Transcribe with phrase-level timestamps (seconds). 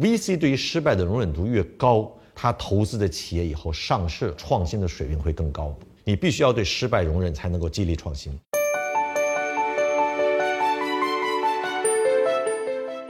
[0.00, 5.72] VC 对于失败的容忍度越高，他投资的企业以后上市创新的水平会更高。
[6.02, 8.36] 你必须要对失败容忍，才能够激励创新。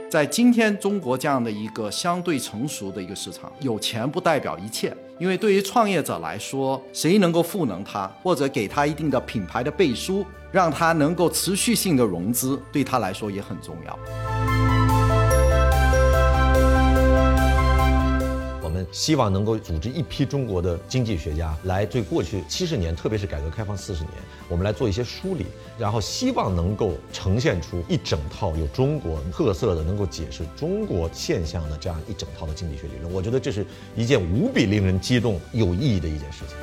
[0.07, 4.95] 在今天中国这样的一个相对成熟的一个市场，有钱不代表一切。
[5.17, 14.34] 因为对于创业者来说，谁能够赋能他，或者给他一定的品牌的背书，让他能够持续性的融资，对他来说也很重要。
[18.95, 24.13] 希望能够组织一批中国的经济学家来对过去七十年，特别是改革开放四十年，
[24.47, 33.11] 我们来做一些梳理，然后希望能够呈现出一整套有中国特色的、能够解释中国现象的这样一整套的经济学理论。
[33.13, 33.65] 我觉得这是
[33.97, 36.55] 一件无比令人激动、有意义的一件事情。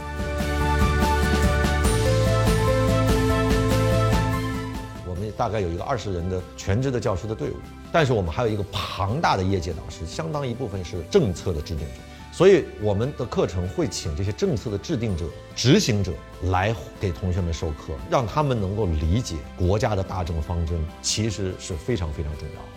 [5.06, 7.56] 我们大概有一个二十人的全职的教师的队伍，
[7.92, 12.00] 但是我们还有一个庞大的业界导师，相当一部分是政策的制定者。
[12.34, 16.12] 所以我们的课程会请这些政策的制定者、执行者
[16.44, 22.68] 来给同学们授课，让他们能够理解国家的大政方针，其实是非常非常重要的。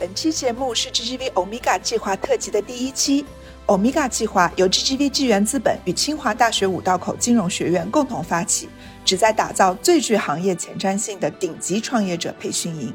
[0.00, 3.24] 本期节目是 GGV Omega 计划特辑的第一期。
[3.66, 8.68] Omega 计划由 GGV 纪元资本与清华大学五道口金融学院共同发起，
[9.04, 12.92] 旨在打造最具行业前瞻性的顶级创业者培训营。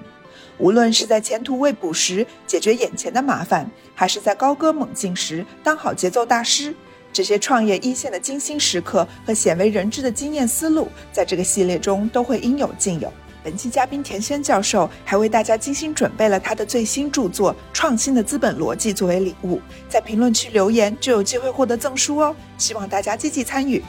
[0.59, 6.75] 无论是在前途未卜时解决眼前的麻烦，还是在高歌猛进时当好节奏大师，
[7.11, 13.11] 这些创业一线的精心时刻和鲜为人知的经验思路，在这个系列中都会应有尽有。
[13.41, 22.35] 本期嘉宾田轩教授还为大家精心准备了他的最新著作《创新的资本逻辑》作为礼物，在评论区留言就有机会获得赠书哦！
[22.57, 23.81] 希望大家积极参与。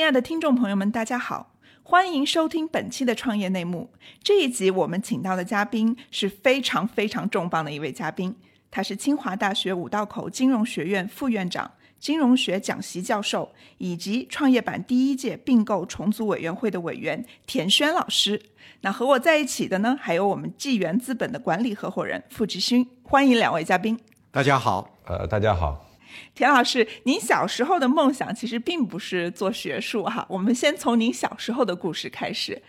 [0.00, 3.92] 亲爱的听众朋友们，大家好，欢迎收听本期的创业内幕。
[4.22, 8.34] 这一集我们请到的嘉宾是非常非常重磅的一位嘉宾，
[8.70, 18.40] 他是清华大学五道口金融学院副院长、金融学讲席教授，以及创业板第一届并购重组委员会的委员田轩老师。
[18.80, 22.88] 那和我在一起的呢，还有我们纪元资本的管理合伙人付志勋。
[23.02, 24.00] 欢迎两位嘉宾。
[24.30, 25.89] 大家好，呃，大家好。
[26.34, 30.26] 田老师，您小时候的梦想其实并不是做学术哈。
[30.28, 32.62] 我们先从您小时候的故事开始。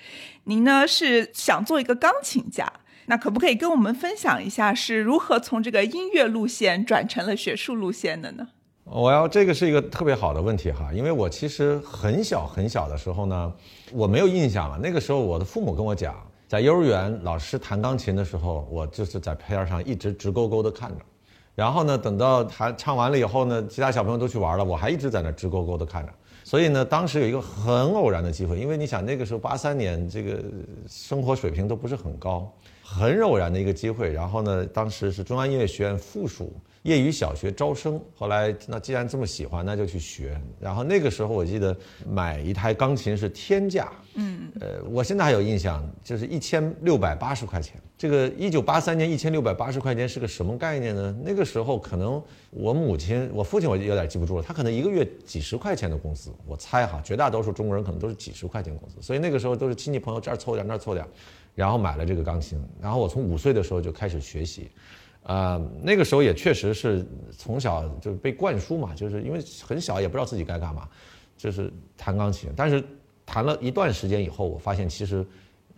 [0.45, 2.71] 您呢是想做一个钢琴家，
[3.05, 8.47] 那可不可以跟我们分享一下是如何从这个音乐路线转成了学术路线的呢？
[8.83, 13.53] 我要这个是一个特别好的问题哈，因为我其实很小很小的时候呢，
[13.91, 14.77] 我没有印象了。
[14.77, 16.15] 那个时候我的父母跟我讲，
[16.47, 21.05] 在幼儿园老师弹钢琴的时候，我就是在边上一直直勾勾的看着。
[21.61, 26.11] 然后呢，等到他唱完了以后呢，其他小朋友都去玩了，我还一直在那直勾勾的看着。
[26.43, 30.43] 所以呢，当时有一个很偶然的机会，因为你想那个时候八三年，这个
[30.87, 32.51] 生活水平都不是很高，
[32.83, 34.11] 很偶然的一个机会。
[34.11, 36.51] 然后呢，当时是中央音乐学院附属。
[36.83, 40.39] 业余小学招生，后来那既然这么喜欢，那就去学。
[40.59, 41.75] 然后那个时候我记得
[42.09, 47.79] 买一台钢琴是天价，嗯，呃，我现在还有印象，就是一千六百八十块钱。
[47.97, 51.15] 这个一九八三年一千六百八十块钱是个什么概念呢？
[51.23, 52.19] 那个时候可能
[52.49, 58.95] 我母亲、我父亲我有点记不住了，他可能一个月几十块钱的工资，我猜哈，绝大多数中国人可能都是几十块钱工资。
[59.01, 61.05] 所以那个时候都是亲戚朋友这儿凑点那儿凑点，
[61.53, 62.59] 然后买了这个钢琴。
[62.81, 64.71] 然后我从五岁的时候就开始学习。
[65.23, 67.05] 啊，那个时候也确实是
[67.37, 70.87] 从小就被灌输嘛，就是因为很小也不知道自己该干嘛，
[71.37, 72.49] 就是弹钢琴。
[72.55, 72.83] 但是
[73.25, 75.25] 弹了一段时间以后，我发现其实。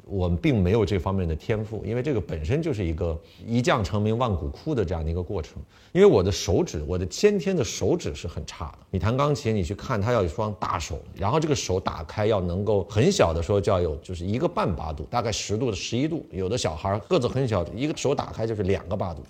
[0.06, 5.62] 我们并没有这方面的天赋，因为这个本身就是一个一将成名万骨枯的这样的一个过程。
[5.92, 8.80] 因为我的手指，我的先天的手指是很差的。
[8.90, 16.26] 你弹钢琴，你去看，它要有双大手，然后这个手打开要能够很小的时候就要有，就是一个半八度，大概十度的十一度。
[16.32, 19.22] 有的小孩个子很小，一个手打开就是两个八度。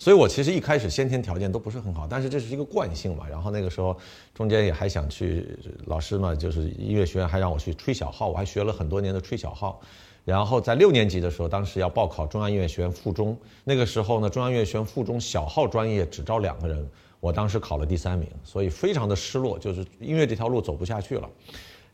[0.00, 3.28] 所以我其实一开始先天条件都不是很好，但是这是一个惯性嘛。
[3.28, 3.94] 然后那个时候
[4.34, 5.46] 中间也还想去，
[5.84, 9.78] 老师嘛就是音乐学院还让我去吹小号，我还学了很多年的吹小号。
[10.24, 16.88] 然后在六年级的时候，当时要报考中央音乐学院附中，那个时候呢，中央音乐学院附中小号专业只招两个人，
[17.20, 21.28] 我当时考了第三名，所以非常的失落，就是音乐这条路走不下去了，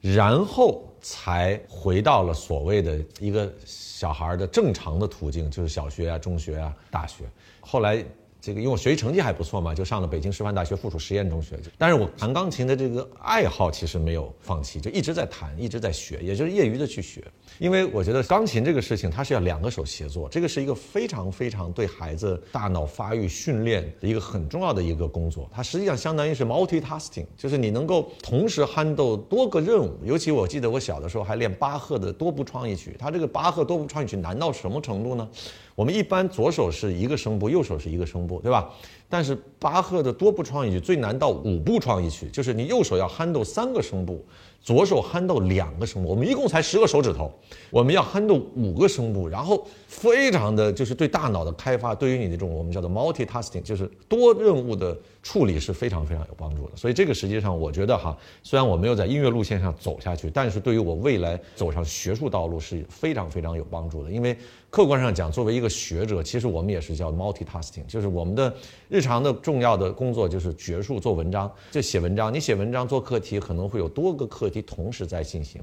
[0.01, 7.25] 然后才回到了所谓的一个小孩的正常的途径，就是小学啊、中学啊、大学。
[7.69, 8.05] 后来
[8.41, 11.59] 这个因为我学习成绩还不错嘛，就上了北京师范大学附属实验中学。
[11.77, 17.25] 但是我弹钢琴的这个爱好其实没有放弃，就一直在弹，一直在学，也就是业余的去学。
[17.59, 25.51] 因为我觉得钢琴这个事情，它是要两个手协作，这个是一个非常非常对孩子大脑发育训练的一个很重要的一个工作。
[25.53, 29.99] 它实际上相当于是 multitasking，就是你能够同时 handle 多个任务。
[30.05, 35.29] 尤其我记得我小的时候还练巴赫的多部创意曲，它这个巴赫多部创意曲难到什么程度呢？
[35.77, 38.69] 我们一般左手是一个声部，右手是一个声部，对吧？
[39.09, 44.25] 但是巴赫的多部创意曲最难到五部创意曲，就是你右手要 handle 三个声部。
[44.63, 47.33] 左手 handle 两个声部，我们一共才十个手指头，
[47.71, 56.73] 我们要 handle 五个声部，然后非常的就是对大脑的开发，对于你这种我们叫做 multitasking，就是多任务的处理是非常非常有帮助的。
[56.75, 64.11] 所以这个实际上我觉得哈，虽然我没有在音乐路线上走下去，但是对于我未来走上学术道路是非常非常有帮助的。
[64.11, 64.37] 因为
[64.77, 68.55] 客观上讲，作为一个学者，其实我们也是叫 multitasking，就是我们的
[68.91, 72.35] 日常的重要的工作就是学术做文章，就写文章。
[72.35, 74.61] 你写文章做课题可能会有多个课题。
[74.61, 75.63] 同时在进行，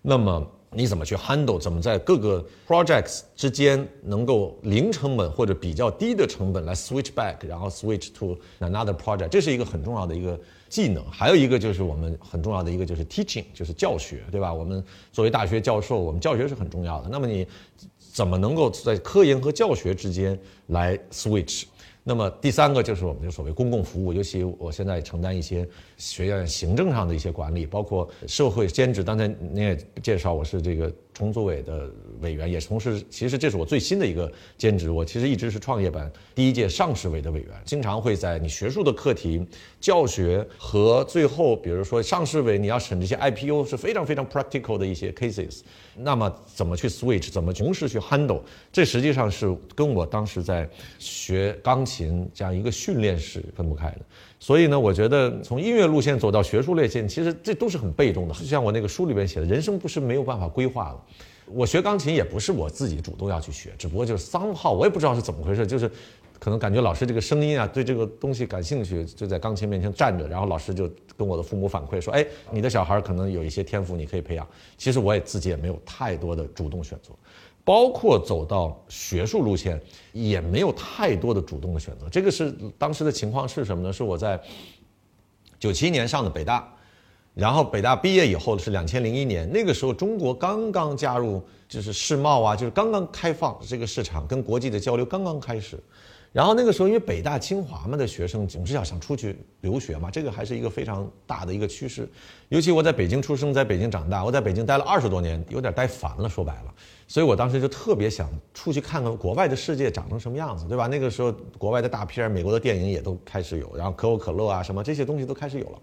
[0.00, 1.60] 那么你怎么去 handle？
[1.60, 9.28] 怎么在各个 projects 之间能够零成本或者比较低的成本来 switch back，然后 switch to another project？
[9.28, 11.04] 这是一个很重要的一个技能。
[11.10, 14.50] 还有一个就是我们很重要的一个就是 teaching，就是教学，对吧？
[14.50, 14.82] 我们
[15.12, 17.08] 作为大学教授，我们教学是很重要的。
[17.10, 17.46] 那么你
[18.16, 21.64] 怎么能够在科研和教学之间来 switch？
[22.02, 25.68] 那么第三个就是我们的所谓公共服务，尤其我现在承担一些
[25.98, 29.02] 学院行政上的一些管理，包括社会兼职。
[29.02, 30.90] 刚才您也介绍，我是这个。
[31.16, 31.90] 重组委的
[32.20, 34.90] 委员也同时，其实这是我最新的一个兼职。
[34.90, 39.42] 我其实一直是创业板第一届上市委的委员，经常会在你学术的课题、
[39.80, 45.60] 教学和最后，比如说上市委你要审这些 IPO 是非常非常 practical 的一些 cases。
[45.96, 54.00] 那么怎么去 switch，怎么同时去 handle，这实际上是跟我当时在学钢琴这样一个训练是分不开的。
[54.46, 58.34] 所以呢，我觉得从音乐路线走到学术路线，其实这都是很被动的。
[58.34, 61.04] 就像我那个书里边写的，人生不是没有办法规划了。
[61.46, 65.90] 我学钢琴也不是我自己主动要去学，只不过就是三号，我也不知道是怎么回事，就是
[66.38, 74.46] 可能感觉老师这个声音啊，对这个东西感兴趣，就在钢琴面前站着，然后老师就跟我的父母反馈说：“哎，你的小孩可能有一些天赋，你可以培养。”
[74.78, 77.10] 其实我也自己也没有太多的主动选择。
[77.66, 79.80] 包括走到学术路线，
[80.12, 82.08] 也没有太多的主动的选择。
[82.08, 83.92] 这个是当时的情况是什么呢？
[83.92, 84.40] 是我在
[85.58, 86.72] 九七年上的北大，
[87.34, 95.76] 然后北大毕业以后是两千零一年，那个时候中国刚刚加入，就是世贸啊，就是刚刚开放这个市场，跟国际的交流刚刚开始。
[96.32, 102.08] 然后那个时候，因为北大、清华嘛的学生总是要想出去留学嘛，这个还是一个非常大的一个趋势。
[102.48, 106.74] 尤其我在北京出生，在北京长大，我在北京待了二十多年，有点待烦了，说白了。
[107.08, 110.86] 所以我当时就特别想出去看看国外的世界长成什么样子，对吧？
[110.88, 115.78] 那个时候国外的大片、美国的电影也都开始有，然后可口可乐啊什么这些东西都开始有了。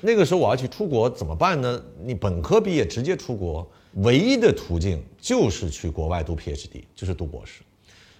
[0.00, 1.82] 那个时候我要去出国怎么办呢？
[2.04, 7.62] 你本科毕业直接出国，唯一的途径就是去国外读 PhD，就是读博士。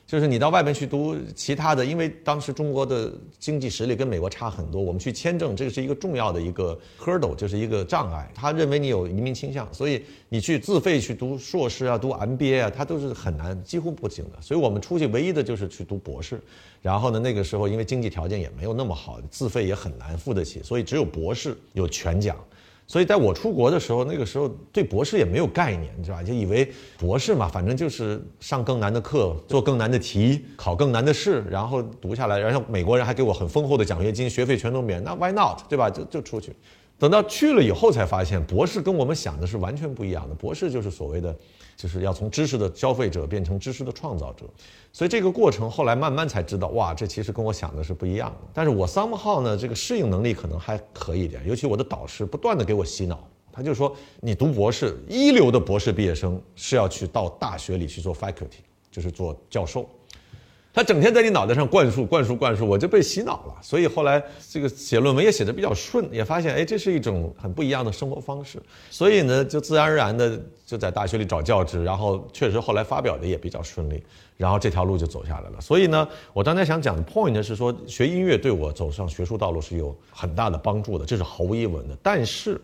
[0.09, 8.27] 就是你到外面去读其他的，因为当时中国的经济实力跟美国差很多，我们去签证这个是一个重要的一个 hurdle，就是一个障碍。
[8.35, 14.41] 他认为你有移民倾向，所以你去自费去读硕士啊、读 MBA 啊，他都是很难，几乎不行的。
[14.41, 16.41] 所以我们出去唯一的就是去读博士。
[16.81, 22.35] 然后呢，那个时候因为经济条件也没有那么好，自费也很难付得起，所以只有博士有全奖。
[22.88, 26.23] 所以在我出国的时候，那个时候对博士也没有概念，你知道吧？
[26.23, 26.69] 就以为
[26.99, 35.61] 博士嘛，反正就是上更难的课，做更难的题，考更难的试，然后读下来，然后美国人还给我很丰厚的奖学金，学费全都免，那 Why not？
[35.69, 35.90] 对吧？
[35.90, 36.56] 就就出去。
[36.99, 40.35] 等到去了以后才发现，博士跟我们想的是完全不一样的。
[40.35, 41.37] 博士就是所谓的。
[41.78, 44.44] 就是要从知识的消费者变成知识的创造者，
[44.92, 48.49] 所以这个过程后来慢慢才知道，哇，这其实跟我想的是不一样的。
[48.52, 58.58] 但是我 somehow 呢，这个适应能力可能还可以一点，尤其我的导师不断的给我洗脑，他就说，你读博士，一流的博士毕业生是要去到大学里去做 faculty，
[58.90, 59.88] 就是做教授。
[60.78, 63.54] 他整天在你脑袋上灌输、灌输、灌输，我就被洗脑了。
[63.61, 68.62] 所以后来这个写论文也写得比较顺，也发现哎，这是一种很不一样的生活方式。
[68.88, 74.00] 所以呢，就自然而然的就在大学里找教职，然后确实后来发表的也比较顺利，
[74.37, 75.61] 然后这条路就走下来了。
[75.61, 81.99] 所以呢，我刚才想讲的 point 呢是说，学音乐对我走上学术道路是有很大的帮助的，这是毫无疑问的。
[82.00, 82.61] 但是，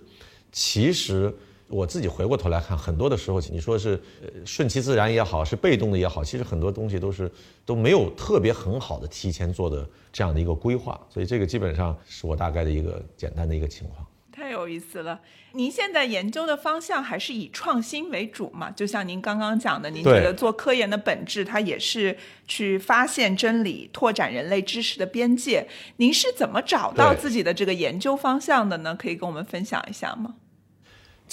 [0.53, 1.35] 其实。
[1.75, 4.01] 我自己回过头来看，很多的时候，你说是
[4.45, 7.29] 顺其自然也好，是被动的也好，其实很多东西都是
[7.67, 14.07] 都没有特别很好的提前做的这样的一个规划，所以这个基本上是我大概的一个简单的一个情况。
[14.31, 15.21] 太有意思了。
[15.55, 18.71] 您现在研究的方向还是以创新为主嘛？
[18.71, 22.17] 就像您刚刚讲的，您觉得做科研的本质，它也是
[22.47, 25.67] 去发现真理、拓展人类知识的边界。
[25.97, 28.95] 您是怎么找到自己的这个研究方向的呢？
[28.97, 30.35] 可以跟我们分享一下吗？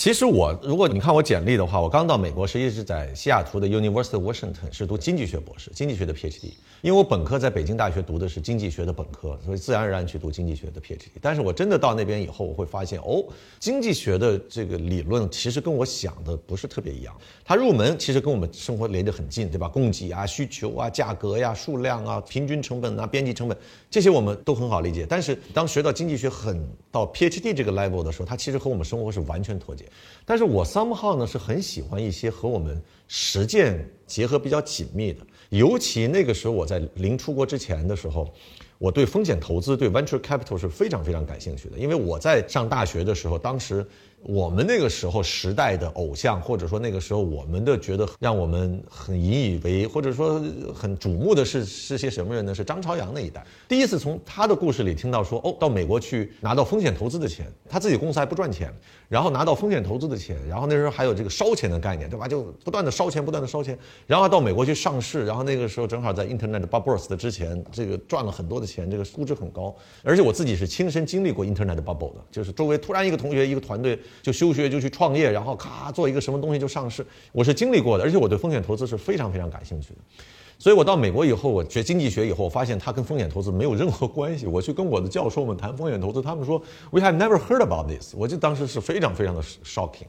[0.01, 6.53] 其实我，如果你看我简历的话，我刚到美国实际是在西雅图的 University of Washington 是读经济学博士，经济学的 PhD。
[6.81, 11.05] 因为我本科在北京大学读的是经济学的本科，所以自然而然去读经济学的 PhD。
[11.22, 13.24] 但是我真的到那边以后，我会发现，哦，
[13.60, 17.15] 经济学的这个理论其实跟我想的不是特别一样。
[17.46, 19.67] 它入门其实跟我们生活连得很近，对吧？
[19.67, 23.55] 供给啊、需求啊、价格呀、数量啊、平均成本啊、边际成本
[23.88, 25.05] 这些我们都很好理解。
[25.08, 29.86] 但是当学到经济学很到 PhD 这个 level 的时候，它其实和我们生活是完全脱节。
[30.25, 38.31] 但是我 somehow 呢是很喜欢一些和我们实践结合比较紧密的，尤其那个时候我在临出国之前的时候，
[38.77, 43.86] 我对风险投资、对 venture capital 是非常非常感兴趣的，因为我在上大学的时候，当时。
[44.24, 50.40] 我们那个时候时代的偶像，或者说那个时候我们的觉得让我们很引以为，或者说
[50.75, 52.54] 很瞩目的是是些什么人呢？
[52.54, 53.44] 是张朝阳那一代。
[53.68, 58.72] 第一次从他的故事里听到说，哦，到美国去拿到风险投资的钱，他自己公司还不赚钱，
[59.10, 62.28] 然后拿到风险投资的钱，然后那时候还有这个烧钱的概念，对吧？
[62.28, 69.75] 就不断的烧钱，不断的烧钱，然后到美国去上市，然后那个时候正好在 Internet bubble 的之前，这个赚了很多的钱，这个估值很高。
[70.04, 73.98] 而且我自己是亲身经历过 Internet bubble 的，就是周围突然一个同学一个团队。
[74.22, 80.00] 就休学就去创业，然后咔做一个什么东西就上市，我是经历过的，而且我对风险投资是非常非常感兴趣的。
[80.60, 84.46] 所以我到美国以后，我学经济学以后，我发现它跟风险投资没有任何关系。
[84.46, 88.13] 我去跟我的教授们谈风险投资，他们说 We have never heard about this。
[88.15, 90.06] 我就当时是非常非常的 shocking。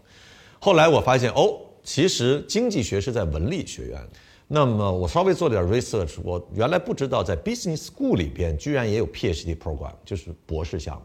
[0.59, 4.01] 后来我发现哦，其实经济学是在文理学院。
[4.47, 11.03] 那么我稍微做点 research，我原来不知道在 business school 里边居然也有 PhD program，就是博士项目。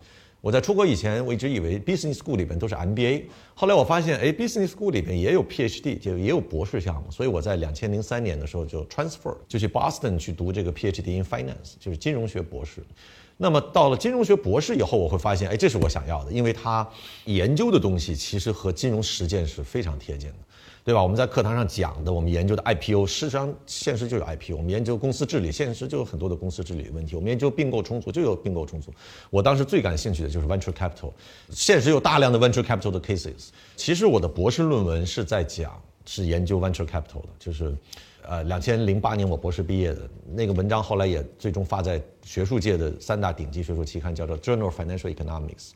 [0.48, 3.24] 我在出国以前，我一直以为 business school 里边都是 MBA，
[3.54, 7.12] 后来我发现，哎，business school 里边也有 PhD，就也有博士项目。
[7.12, 12.82] 所以我在两千零三年的时候就 transfer，就去 Boston 去读这个 PhD in finance，就是金融学博士。
[13.36, 16.88] 那么到了金融学博士以后，我会发现，哎，这是我想要的，因为他
[17.26, 20.36] 研究的东西其实和金融实践是非常贴近的。
[20.88, 21.04] 对吧？
[21.04, 24.56] 我们在课堂上讲的，我们研究的 IPO，事实上现实就有 IPO。
[24.56, 27.14] 我们研究公司治理，现实就有很多的公司治理问题。
[27.18, 28.90] 我们研究并购重组，就有并购重组。
[29.30, 31.12] 我当时最感兴趣的就是 venture capital，
[31.50, 33.50] 现实有大量的 venture capital 的 cases。
[33.76, 37.76] 其实我的博士论文是在讲，是研究 venture capital 的，就是，
[38.26, 45.72] 呃，两千零八年我博士毕业的那个文章，后来也最终发在学术界的三大顶级学术期刊，叫做 Journal of Financial Economics。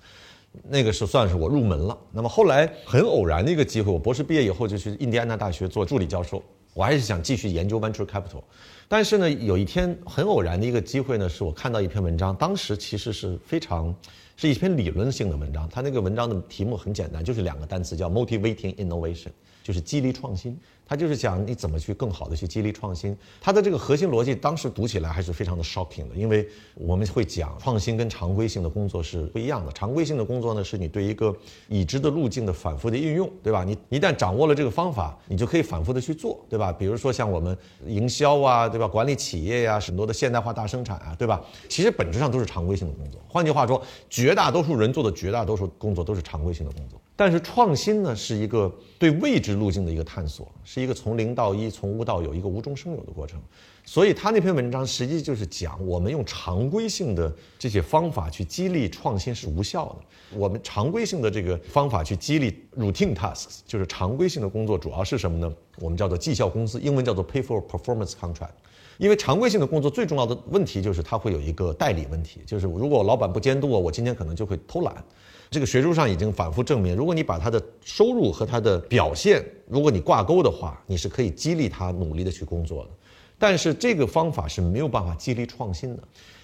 [0.63, 1.97] 那个是算是我入门了。
[2.11, 6.43] 那么后来很偶然的一个机会，我博士毕业以后就去印第安纳大学做助理教授。
[6.73, 8.41] 我还是想继续研究 venture capital，
[8.87, 13.93] 但是呢，有一天很偶然的一个机会呢，是我看到一篇文章，当时其实是非常
[14.37, 15.67] 是一篇理论性的文章。
[15.69, 19.27] 它那个文章的题目很简单，就是两个单词，叫 motivating innovation，
[19.61, 20.57] 就是激励创新。
[20.91, 26.45] 他就是讲你怎么去更好的去激励创新，他的这个核心逻辑当时读起来还是非常的 shocking 的，因为
[26.75, 29.71] 我们会讲创新跟常规性的工作是不一样的。
[29.71, 31.33] 常规性的工作呢，是你对一个
[31.69, 33.63] 已知的路径的反复的运用，对吧？
[33.63, 36.73] 你一旦掌握了这个方法，你就可以反复的去做，对吧？
[36.73, 38.85] 比如说像我们营销啊，对吧？
[38.85, 41.41] 管理企业呀，很多的现代化大生产啊，对吧？
[41.69, 43.21] 其实本质上都是常规性的工作。
[43.29, 46.99] 换句话说，绝大多数人做的绝大多数工作都是常规性的工作。
[47.21, 53.39] 但是创新呢，是一个对未知路径的一个探索，是一个从零到一、从无到有一个无中生有的过程。
[53.85, 59.97] 所以他那篇文章实际就是讲，我们用常规性的这些方法去激励创新是无效的。
[60.35, 65.53] 我们常规性的这个方法去激励 routine tasks，就是常规性的工作，主要是什么呢？
[65.77, 68.55] 我们叫做绩效公司，英文叫做 pay for performance contract。
[68.97, 75.03] 因为常规性的工作最重要的问题就是它会有一个代理问题，就是如果老板不监督我，我今天可能就会偷懒。
[75.51, 82.89] 这个学术上已经反复证明，如果你把他的收入和他的表现，如果你挂钩的话，你是可以激励他努力的去工作的。
[83.37, 86.03] 但是这个方法是没有办法激励创新的。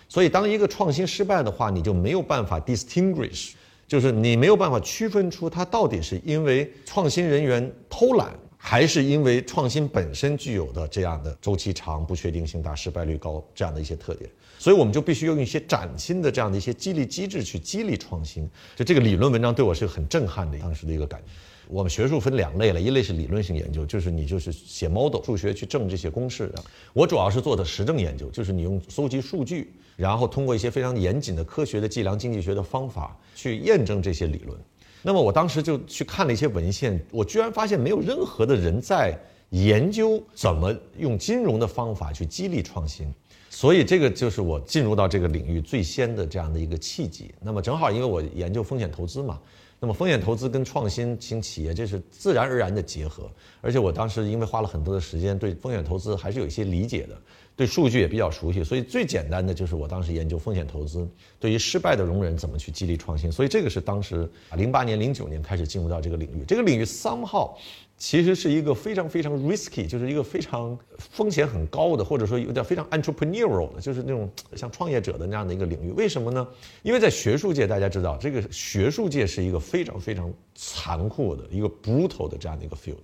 [0.10, 3.52] 所以当一个创新失败的话，你就没有办法 distinguish，
[3.88, 14.30] 就是你没有办法区分出他到底是因为创新人员偷懒，还是因为创新本身具有的这样的周期长、不确定性大、失败率高这样的一些特点。
[14.60, 18.50] 所以我们就必须用一些崭新的这样的一些激励机制去激励创新。
[18.76, 21.28] 就这个理论文章对我是很震撼的，当时的一个感觉。
[21.70, 26.64] 我们学术分两类了，一类是理论性研究，就是你就是写 model 数学去证这些公式的。
[26.94, 34.58] 我主要是做的实证研究，就是你用搜集数据，然后通过一些非常严谨的科学的计量经济学的方法去验证这些理论。
[35.02, 39.18] 那么我当时就去看了一些文献，我居然发现没有任何的人在
[39.52, 43.14] 研究怎么用金融的方法去激励创新。
[43.50, 47.34] 所以这个就是我进入到这个领域最先的这样的一个契机。
[47.42, 49.40] 那么正好因为我研究风险投资嘛，
[49.80, 53.30] 那么风险投资跟创新型企业这是自然而然的结合。
[53.62, 57.18] 而且我当时因为花了很多的时间，对风险投资还是有一些理解的，
[57.58, 61.06] 对数据也比较熟悉，所以最简单的就是我当时研究风险投资
[61.40, 63.30] 对于失败的容忍怎么去激励创新。
[63.30, 66.46] 所以这个是当时零八年、零九年开始进入到这个领域。
[66.48, 67.54] 这个领域 somehow。
[68.00, 75.90] 其实是一个非常非常 risky，就是一个非常风险很高的，或者说有点非常 entrepreneurial 的，就是那种像创业者的那样的一个领域。
[75.94, 76.48] 为什么呢？
[76.84, 82.98] 因为在学术界，大家知道，这个学术界是一个非常非常残酷的一个 brutal 的这样的一个 field。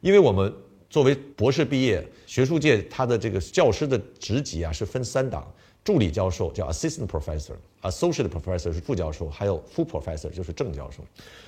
[0.00, 0.52] 因为我们
[0.90, 5.50] 作为博士毕业，学术界他的这个教师的职级啊是分三档。
[5.82, 11.02] 助理教授叫 assistant professor，associate professor 是副教授，还有 full professor 就是正教授。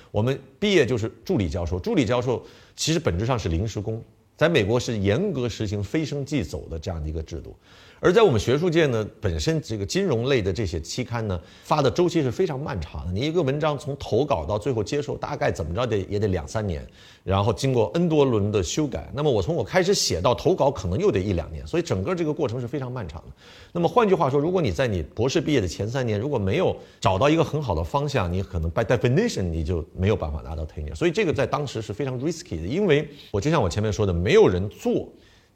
[0.09, 2.43] 我们毕业就是助理教授，助理教授
[2.75, 4.03] 其实本质上是临时工，
[4.35, 7.55] 在美国是严格实行非升即走的这样的一个制度。
[8.03, 13.13] 而在我们学术界呢，本身这个金融类的这些期刊呢，发的周期是非常漫长的。
[13.13, 16.85] 你一个文章从投稿到最后接受，大概怎么着得也得两三年，
[17.23, 19.09] 然后经过 N 多轮的修改。
[19.13, 23.33] 那么我从我开始写到投稿，可能又得一两年，所以整个这个过程是非常漫长的。
[23.71, 30.93] 那么换句话说，如果你在你博士毕业的前三年如果没有找到一个很好的方向，你可能 by definition 你就没有办法拿到 tenure。
[30.93, 35.07] 所以这个在当时是非常 risky 的，因为我就像我前面说的，没有人做。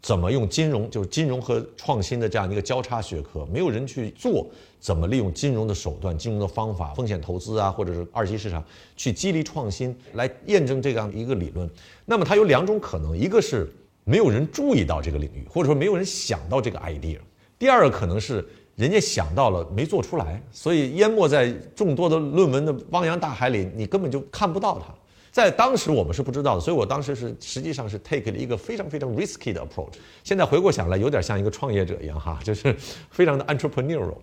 [0.02, 4.48] 怎么用金融，就是金融和创新的这样一个交叉学科，没有人去做
[4.80, 8.64] 怎么利用金融的手段、金融的方法、风险投资啊，或者是二级市场
[8.96, 11.70] 去激励创新，来验证这样一个理论。
[12.06, 13.70] 那么它有两种可能，一个是
[14.04, 17.18] 没有人注意到这个领域，或者说没有人想到这个 idea；
[17.60, 24.94] 第二个可能是人家想到了没做出来，所以淹没在众多的论文的汪洋大海里，你根本就看不到它。
[25.38, 29.94] 在当时我们是不知道的，所以我当时是实际上是 take 了一个非常非常 risky 的 approach。
[30.24, 32.76] 现在回过想来，有点像一个创业者一样哈， 就是
[33.12, 34.18] 非常的 entrepreneurial，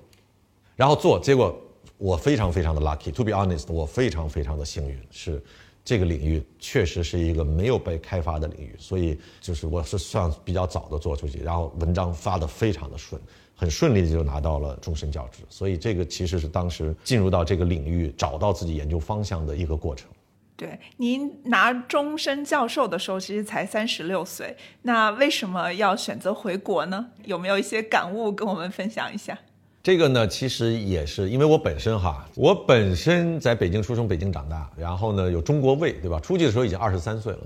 [0.74, 1.56] 然后做，结果
[1.98, 3.12] 我非常非常的 lucky。
[3.12, 5.40] To be honest，我非常非常的幸运，是
[5.84, 13.22] 这个领域确实是一个没有被开发的领域，所以就是我是算比较早的做出去，然后文章发的非常的顺，
[13.54, 15.44] 很顺利的就拿到了终身教职。
[15.48, 20.10] 所以这个其实是当时进入到这个领域，找到自己研究方向的一个过程。
[20.56, 24.56] 对，您拿终身教授的时候，其实才三十六岁。
[24.82, 27.06] 那为什么要选择回国呢？
[27.24, 29.36] 有没有一些感悟跟我们分享一下？
[29.82, 36.18] 这个呢，其实也是因为我本身哈，我本身在北京出生，北京长大，然后呢有中国胃，对吧？
[36.20, 37.40] 出去的时候已经二十三岁了，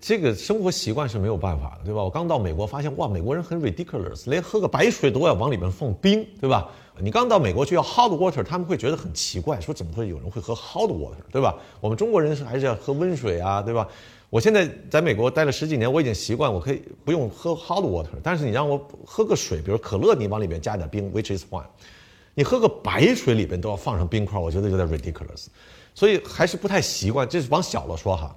[0.00, 2.02] 这个生活习惯是没有办法的，对吧？
[2.02, 6.68] 我刚到美国，发现哇，美国人很 ridiculous，连喝个白水都要往里面放冰，对吧？
[7.00, 11.54] 你刚到美国去要 hot water，他们会觉得很奇怪，说怎么会有人会喝 hot water，对吧？
[11.80, 13.86] 我们中国人是还是要喝温水啊，对吧？
[14.30, 21.64] 我现在在美国待了十几年，我已经习惯，我可以不用喝 hot water，但是你让我喝个水，比如可乐，你往里面加点冰，which is fine。
[22.34, 25.46] 你喝个白水里边都要放上冰块，我觉得有点 ridiculous，
[25.94, 27.28] 所以还是不太习惯。
[27.28, 28.36] 这是往小了说哈。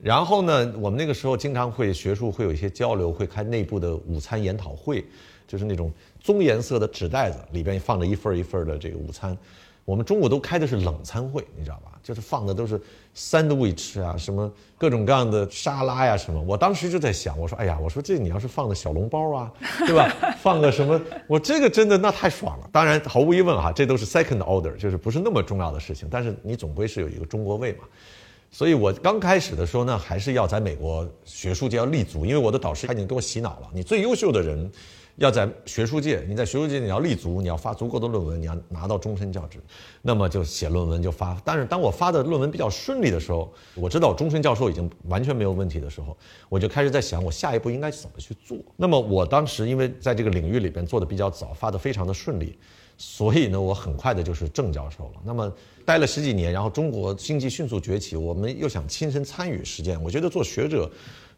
[0.00, 5.04] 然后呢，我们那个时候经常会学术会有一些交流，会开内部的午餐研讨会，
[5.46, 5.92] 就是那种。
[6.22, 9.38] 棕颜色的纸袋子里边放着一份一份的这个午餐，
[9.84, 11.92] 我们中午都开的是冷餐会，你知道吧？
[12.02, 12.80] 就是放的都是
[13.16, 16.40] sandwich 啊，什么各种各样的沙拉呀，什么。
[16.42, 19.52] 我当时就在想，我说，哎呀，我说这你要是放的小笼包啊，
[19.86, 20.12] 对吧？
[20.42, 22.68] 放个什么，我这个真的那太爽了。
[22.72, 26.08] 当然，毫无疑问哈，这都是 second order，就是不是那么重要的事情。
[26.10, 27.84] 但是你总归是有一个中国味嘛。
[28.56, 34.70] 所以我刚开始的时候呢，还是要在美国学术界要立足，因为我的导师他已经给我洗脑了，你最优秀的人。
[35.16, 39.58] 要在学术界，你在学术界你要立足，你要发足够的论文，你要拿到终身教职，
[40.02, 41.40] 那么就写论文就发。
[41.42, 46.14] 但是当我发的论文比较顺利的时候，我知道终身教授已经完全没有问题的时候，
[46.50, 48.58] 我就开始在想我下一步应该怎么去做。
[48.76, 52.58] 那么我当时因为在这个领域里边做的比较早，发的非常的顺利，
[52.98, 55.20] 所以呢我很快的就是正教授了。
[55.24, 55.52] 那么
[55.84, 60.90] 待了十几年，然后中国经济迅速崛起，我们又想亲身参与实践，我觉得做学者。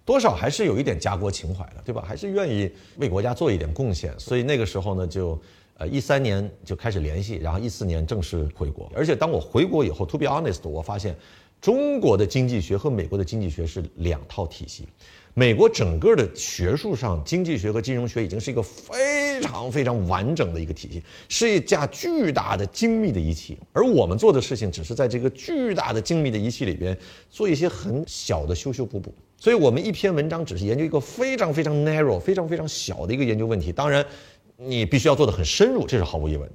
[0.05, 2.03] 多少还是有一点家国情怀的，对吧？
[2.03, 4.19] 还是愿意为国家做一点贡献。
[4.19, 5.39] 所以那个时候呢，就
[5.77, 8.91] 呃一三年就开始联系，然后一四年正式回国。
[8.97, 11.15] 而且当我回国以后，to be honest，我发现
[11.61, 14.89] 中国的经济学和美国的经济学是两套体系。
[15.35, 23.57] 美国整个的学术上，经济学和金融学已经是一个非常非常完整的一个体系，是一架巨大的精密的仪器。
[23.73, 26.97] 而我们做的事情，只是在这个巨大的精密的仪器里边
[27.31, 29.15] 做一些很小的修修补补。
[29.37, 33.71] 所以我们一篇文章只是研究一个非常非常 narrow、非常非常小的一个研究问题。
[33.71, 34.05] 当然，
[34.57, 36.51] 你必须要做得很深入，这是毫无疑问。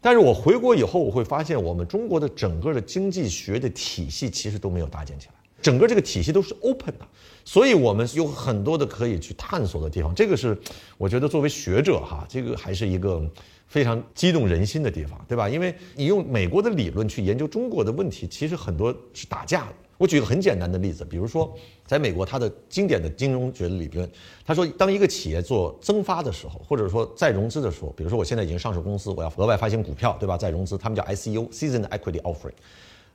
[0.00, 5.32] 但是我回国以后，我会发现我们中国的整个的经济学的体系其实都没有搭建起来。
[5.60, 7.08] 整个这个体系都是 open 的，
[7.48, 10.14] 所以我们有很多的可以去探索的地方。
[10.14, 10.54] 这个是
[10.98, 13.26] 我觉得作为学者哈，这个还是一个
[13.66, 15.48] 非常激动人心的地方，对吧？
[15.48, 19.72] 因为你用美国的理论去研究中国的问题，其实很多是打架的。
[19.96, 21.50] 我举个很简单的例子，比如说，
[21.86, 24.06] 在美国，它的经典的金融学理论，
[24.44, 30.36] 他说，当一个企业做增发的时候，或者说再融资的时候，比如说我现在已经上市公司，我要额外发行股票，对吧？
[30.36, 32.52] 再融资，他们叫 ICO（Seasoned Equity Offering）。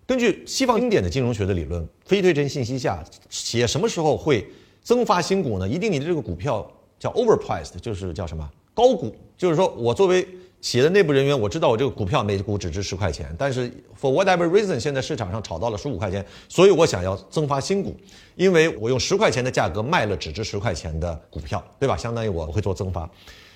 [0.06, 4.46] 根据西方经典的金融学的理论，非对称信息下，企业什么时候会
[4.82, 5.68] 增发新股呢？
[5.68, 10.28] 一定你的这个股票叫 overpriced，就是叫什么高股，就是说我作为
[10.60, 17.96] 企业的内部人员，我知道我这个股票每股只值十块钱，但是 for whatever reason，现在市场上炒到了十五块钱，所以我想要增发新股，
[18.36, 21.96] 因为我用十块钱的价格卖了只值十块钱的股票，对吧？
[21.96, 23.10] 相当于我会做增发。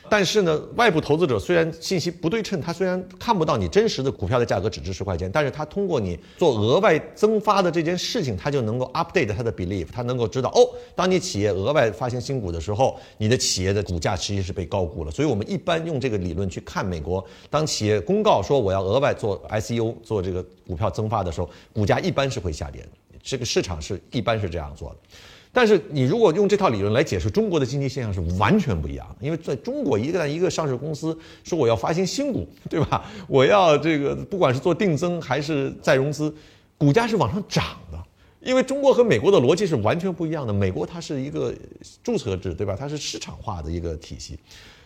[0.09, 15.11] 但是呢，外部投资者虽然信息不对称，他虽然看不到你真实的股票的价格只值十块钱，但是他通过你做额外增发的这件事情，他就能够 update 他的 belief，他能够知道哦，当你企业额外发行新股的时候，你的企业的股价其实是被高估了。
[15.11, 22.89] 所以我们一般用这个理论去看美国，当企业公告说我要额外做 ICO 做这个股票增发的时候，股价一般是会下跌的。
[23.23, 24.95] 这个市场是一般是这样做的。
[25.57, 33.03] 但是你如果用这套理论来解释中国的经济现象是完全不一样的，因为在中国一旦一个上市公司说我要发行新股，对吧？
[33.27, 36.31] 我要这个不管是做定增还是再融资，
[36.77, 37.97] 股价是往上涨的。
[38.39, 41.51] 因为中国和美国的逻辑是完全不一样的，美国它是一个
[42.03, 42.77] 注册制，对吧？
[42.79, 44.37] 它是市场化的一个体系。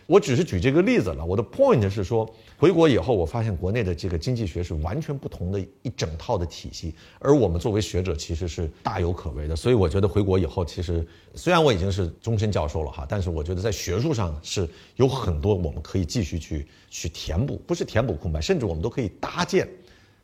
[0.06, 1.24] 我只是举这个例子了。
[1.24, 9.56] 我的 point 是说，回国以后，我发现国内的这个经济学是完全不同的一整套的体系，而我们作为学者其实是大有可为的。
[9.56, 19.68] 所以我觉得回国以后，其实虽然我已经是终身教授了哈，但是我觉得在学术上是有很多我们可以继续去去填补，不是填补空白，甚至我们都可以搭建。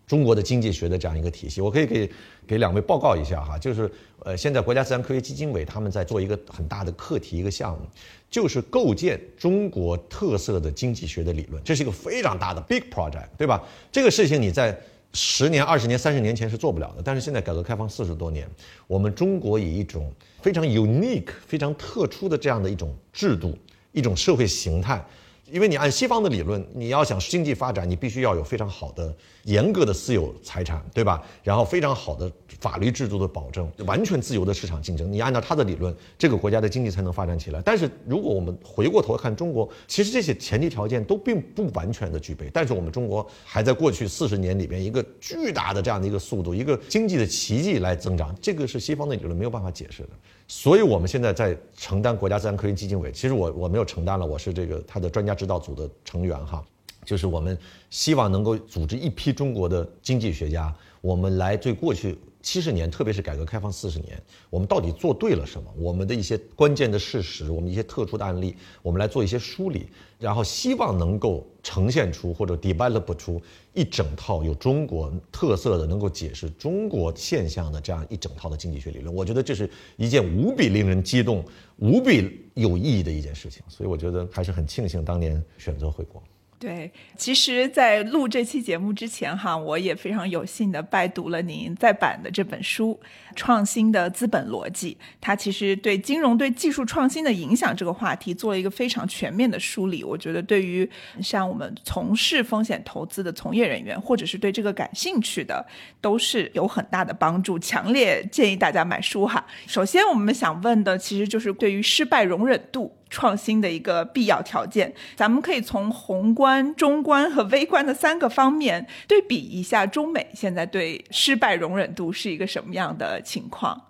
[0.09, 2.11] 中国的经济学的这样一个体系，我可以给
[2.47, 3.89] 给两位报告一下哈，就是
[4.25, 7.87] 呃，现在国家自然科学基金委他们在做一个很大的课题，一个项目，
[8.31, 13.63] 就是构建中国特色的经济学的理论，这是一个非常大的 big project，对吧？
[13.93, 14.75] 这个事情你在
[15.13, 18.49] 十年、二十年、三十年前是做不了的，但是现在改革开放四十多年，
[18.87, 23.55] 我们中国以一种非常 unique、非常特殊的这样的一种制度、
[23.93, 25.05] 一种社会形态。
[25.51, 31.23] 因为你按西方的理论，你要想经济发展，你必须要有非常好的、严格的私有财产，对吧？
[31.43, 32.31] 然后非常好的
[32.61, 35.11] 法律制度的保证，完全自由的市场竞争。
[35.11, 37.63] 你按照他的理论，这个国家的经济才能发展起来。
[37.65, 42.51] 但是如果我们回过头看中国，其实这些前提条件都并不完全的具备。
[42.53, 50.11] 但是我们中国还在过去四十年里边一个巨大的这样的一个速度，一个经济的奇迹来增长，这个是西方的理论没有办法解释的。
[50.51, 53.13] 所以，我们现在在承担国家自然科学基金委。
[53.13, 56.65] 其实我我没有承担了，我是这个他的专家指导组的成员哈。
[57.05, 57.57] 就是我们
[57.91, 62.19] 希望能够组织一批中国的经济学家，我们来对过去。
[62.41, 65.71] 七十年，特别是改革开放四十年，我们到底做对了什么？
[65.77, 73.43] 我们的一些关键的事实，我们一些特殊的案例，我们来做一些梳理，然后希望能够呈现出或者 develop 出
[73.75, 79.13] 一整套有中国特色的、能够解释中国现象的这样一整套的经济学理论。
[79.13, 81.45] 我觉得这是一件无比令人激动、
[81.79, 83.63] 无比有意义的一件事情。
[83.69, 86.23] 所以我觉得还是很庆幸当年选择回国。
[86.61, 92.99] 对，其实，在录这期节目之前，哈，我也非常有幸的拜读了您再版的这本书
[93.37, 100.03] 《创新的资本逻辑》，它其实对金融对技术创新的影响这个话题做了一个非常全面的梳理。
[100.03, 100.89] 我觉得，对于
[101.23, 105.65] 像我们从事风险投资的从业人员，或者是对这个感兴趣的，
[106.01, 107.57] 都是有很大的帮助。
[107.57, 109.47] 强烈建议大家买书哈。
[109.69, 112.93] 首先，我们想问的其实就是对于失败容忍度。
[113.11, 123.88] 创新的一个必要条件，咱们可以从宏观、中观和微观的三个方面对比一下中美现在对失败容忍度是一个什么样的情况。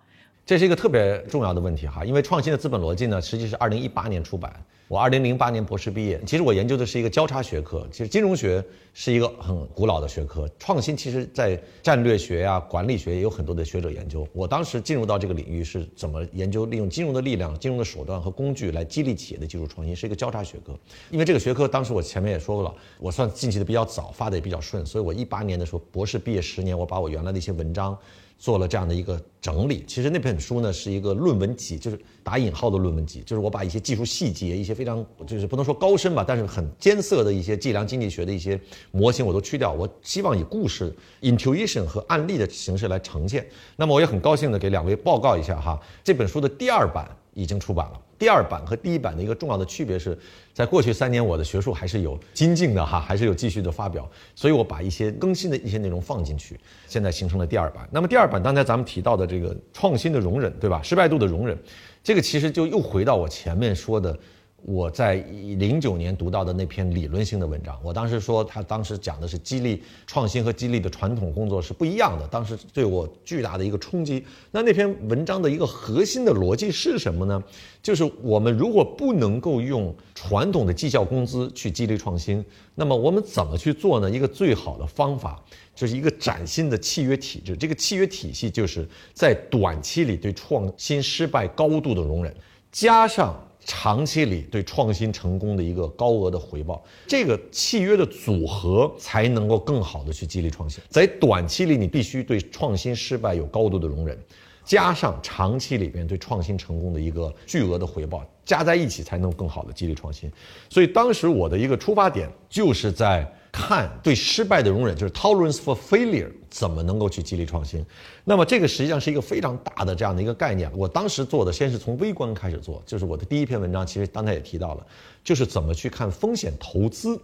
[0.49, 4.51] 这是一个特别重要的问题哈，因为创新的资本逻辑呢，实际是二零一八年出版。
[4.87, 7.87] 我二零零八年博士毕业，其实我研究的是一个交叉学科。
[7.91, 14.27] 其实金融学是一个很古老的学科，创新其实在战略学呀、管理学也有很多的学者研究。
[14.33, 20.75] 我当时进入到这个领域是怎么研究利用金融的力量、金融的手段和工具来激励企业的技术创新，是一个交叉学科。
[21.11, 27.95] 因为这个学科当时我前面也说过了，我算进去的比较早，发的也比较顺，所以我一八年的时候博士毕业十年，我把我原来的一些文章。
[28.39, 38.57] 做了这样的一个整理，其实那本书呢是一个论文集，就是打引号的论文集，就是我把一些技术细节、一些非常就是不能说高深吧，但是很艰涩的一些计量经济学的一些
[38.91, 43.45] 模型我都去掉，我希望以故事 intuition 和案例的形式来呈现。
[43.75, 48.01] 那么我也很高兴的给两位报告一下哈，这本书的第二版已经出版了。
[48.19, 50.15] 第二版和第一版的一个重要的区别是，
[50.53, 57.87] 在过去三年我的学术还是有精进的哈，还是有继续的发表，所以我把一些更新的一些内容放进去，现在形成了第二版。
[57.89, 60.81] 那么第二版刚才咱们提到的这个创新的容忍，对吧？
[60.83, 61.57] 失败度的容忍，
[62.03, 64.15] 这个其实就又回到我前面说的。
[64.63, 65.15] 我在
[65.57, 74.23] 零九年读到的那篇理论性的文章，我当时说他当时讲的是激励创新和激励的传统工作是不一样的，当时对我巨大的一个冲击。
[74.51, 77.43] 那那篇文章的一个核心的逻辑是什么呢？
[77.81, 82.43] 就是我们如果不能够用传统的绩效工资去激励创新，
[82.75, 84.11] 那么我们怎么去做呢？
[84.11, 85.41] 一个最好的方法
[85.73, 87.55] 就是一个崭新的契约体制。
[87.55, 92.35] 这个契约体系就是在短期里对创新失败高度的容忍，
[92.71, 93.41] 加上。
[93.71, 100.83] 长期里对创新成功的一个高额的回报，这个契约的组合才能够更好的去激励创新。
[100.89, 104.17] 在短期里，你必须对创新失败有高度的容忍，
[104.65, 110.31] 加上长期里边对创新成功的一个巨额的回报，加在一起才能更好的激励创新。
[110.67, 113.31] 所以当时我的一个出发点就是在。
[113.51, 117.83] 看对失败的容忍，就是 tolerance for failure，怎么能够去激励创新？
[118.23, 120.71] 那么这个实际上是一个非常大的这样的一个概念。
[120.77, 124.85] 我当时做的先是从微观开始做，就是我的第一篇文章，其实刚才也提到了，
[125.23, 127.19] 就是怎么去看风险投资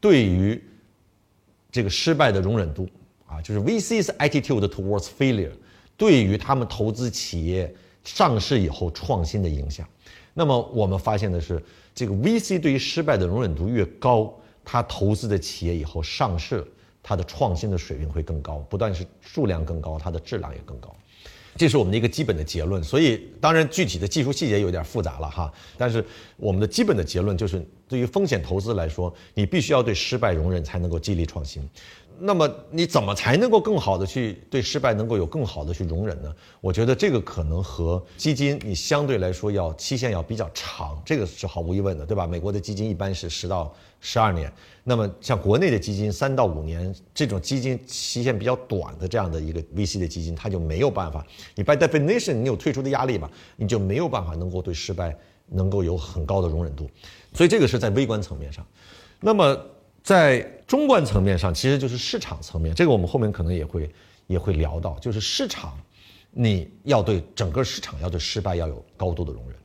[0.00, 0.60] 对于
[1.70, 2.88] 这个失败的容忍度
[3.26, 5.52] 啊，就是 VC's attitude towards failure
[5.96, 9.86] 对于他们投资企业上市以后创新的影响。
[10.32, 11.62] 那么我们发现的是，
[11.94, 14.34] 这个 VC 对于失败的容忍度越高。
[14.64, 16.66] 他投资的企业以后上市，
[17.02, 20.94] 它的创新的水平会更高，不但是数量更高，它的质量也更高，
[21.56, 22.82] 这是我们的一个基本的结论。
[22.82, 26.04] 所以，当然具体的技术细节有点复杂了哈，但是
[26.36, 31.68] 我们的基本的结论就是，对于风险投资来说，你必须要对失败容忍，才能够激励创新。
[32.18, 36.34] 那么你怎么才能够更好的去对失败能够有更好的去容忍呢？
[36.60, 42.26] 我觉得这个可能和基金你相对来说要期限要比较长，这个是毫无疑问的，对吧？
[42.26, 55.16] 美国的基金一般是十到十二年，那么像国内的基金三到五年，这种基金期限比较短的这样的一个 VC 的基金，它就没有办法，你 by definition 你有退出的压力嘛，你就没有办法能够对失败
[55.48, 56.88] 能够有很高的容忍度，
[57.32, 58.66] 所以这个是在微观层面上，
[59.20, 59.58] 那么。
[60.04, 63.90] 在中观层面上，其实就是市场层面，这个我们后面可能也会
[64.26, 65.78] 也会聊到，就是市场，
[66.30, 69.56] 你要对整个市场要对失败要有高度的容忍。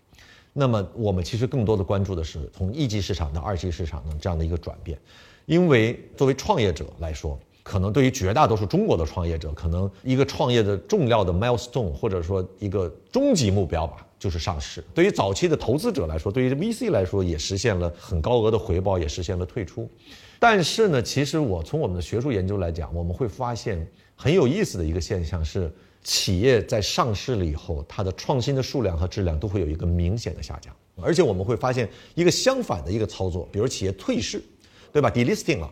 [0.51, 4.99] 那么我们其实更多的关注的是从一级市场到二级市场的这样的一个转变，
[5.45, 14.05] 因为作为创业者来说，可能对于绝大多数中国的创业者，可能一个创业的重要的 milestone 或者说一个终极目标吧。
[14.19, 14.83] 就是上市。
[14.93, 19.89] 对于早期的投资者来说，对于 VC 来说，也实现了很高额的回报，也实现了退出。
[20.39, 25.69] 但是呢，其实我从我们的学术研究来讲，我们会发现很有意思的一个现象是，
[26.01, 30.73] 企业在上市了以后，它的创新的数量和质量都会有一个明显的下降。
[31.01, 34.41] 而且我们会发现一个相反的一个操作，比如企业退市，
[34.91, 35.69] 对吧？delisting 了，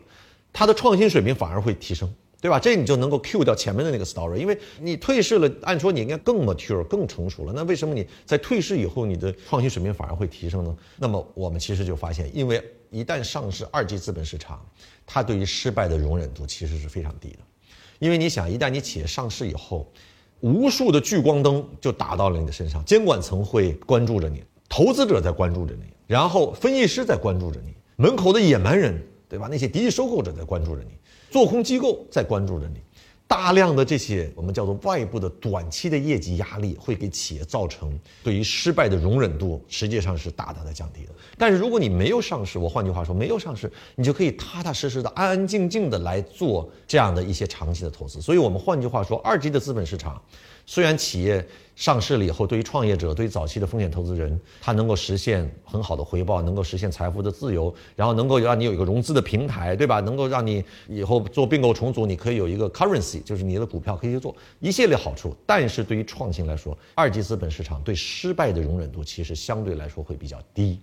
[0.52, 2.14] 它的创新水平反而会提升。
[2.40, 2.60] 对吧？
[2.60, 7.54] 这你就能够 cue 掉前面的那个 story，因为你退市了，按说你应该更 mature、更成熟了。
[7.56, 10.78] 那为什么你在退市以后，你的创新水平反而会提升呢？
[10.98, 14.64] 那么我们其实就发现，因为一旦上市二级资本市场，
[15.06, 17.40] 它对于失败的容忍度其实是非常低的。
[17.98, 19.92] 因为你想，一旦你企业上市以后，
[20.42, 29.48] 无数的聚光灯就打到了你的身上，监管层会关注着你，投资者在关注着你，然后分析师在关注着你，门口的野蛮人，对吧？
[29.50, 30.92] 那些敌意收购者在关注着你。
[31.30, 32.80] 做空机构在关注着你，
[33.28, 41.10] 大量的这些我们叫做外部的短期的业绩压力，会给企业造成对于失败的容忍度，实际上是大大的降低的。
[41.38, 48.22] 但是如果你没有上市，我换句话说，没有上市，你就可以踏踏实实的、安安静静的来做这样的一些长期的投资。
[48.22, 50.22] 所以我们换句话说，二级的资本市场。
[50.70, 51.44] 虽然企业
[51.78, 60.02] 上市了以后，对于创业者、对于早期的风险投资人，他能够实现很好的回报，能够实现财富的自由，然后能够让你有一个融资的平台，对吧？
[60.02, 65.34] 能够让你以后做并购重组，你可以有一个 currency，就是你的股票可以去做一系列好处。
[65.46, 70.82] 但是对于创新来说，二级资本市场对失败的容忍度其实相对来说会比较低，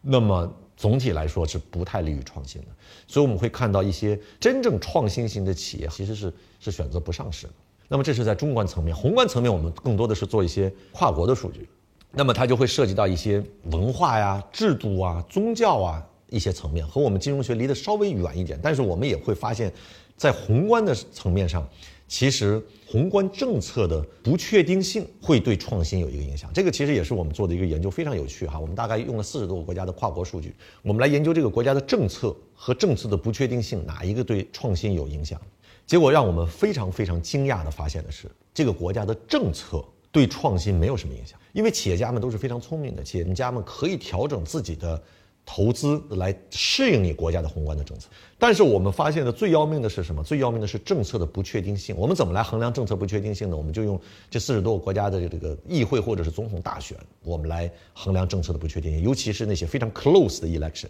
[0.00, 2.68] 那么总体来说是不太利于创新的。
[3.06, 7.46] 所以我们会看到一些真正创新型的企业其实是是选择不上市。
[7.88, 11.66] 那么这是在中观层面，宏观层面，我们更多的是做一些跨国的数据，
[12.12, 18.60] 那么它就会涉及到一些文化呀、制度啊、宗教啊一些层面，和我们金融学离得稍微远一点。
[18.62, 19.72] 但是我们也会发现，
[20.16, 21.66] 在宏观的层面上，
[22.06, 26.50] 其实宏观政策的不确定性会对创新有一个影响。
[26.52, 28.58] 这个其实也是我们做的一个研究，非常有趣哈。
[28.58, 35.40] 我们大概用了四十多个国家的跨国数据，我们来研究这个国家的政策和政策的不确定性哪一个对创新有影响。
[35.88, 45.02] 结果让我们非常非常惊讶的发现的是，这个国家的政策对创新没有什么影响，因为企业家们都是非常聪明的，企业家们可以调整自己的
[45.46, 48.10] 投资来适应你国家的宏观的政策。
[48.38, 50.22] 但是我们发现的最要命的是什么？
[50.22, 51.96] 最要命的是政策的不确定性。
[51.96, 53.56] 我们怎么来衡量政策不确定性呢？
[53.56, 53.98] 我们就用
[54.28, 60.88] 这四十多个国家的这个议会或者是总统大选，我们来衡量政策的不确定性，尤其是那些非常 close 的 election。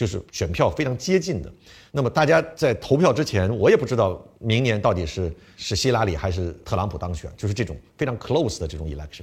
[0.00, 1.52] 就是选票非常接近的，
[1.90, 9.20] 那么大家在投票之前，我也不知道明年到底是是希拉里还是特朗普当选，就是这种非常 close 的这种 election。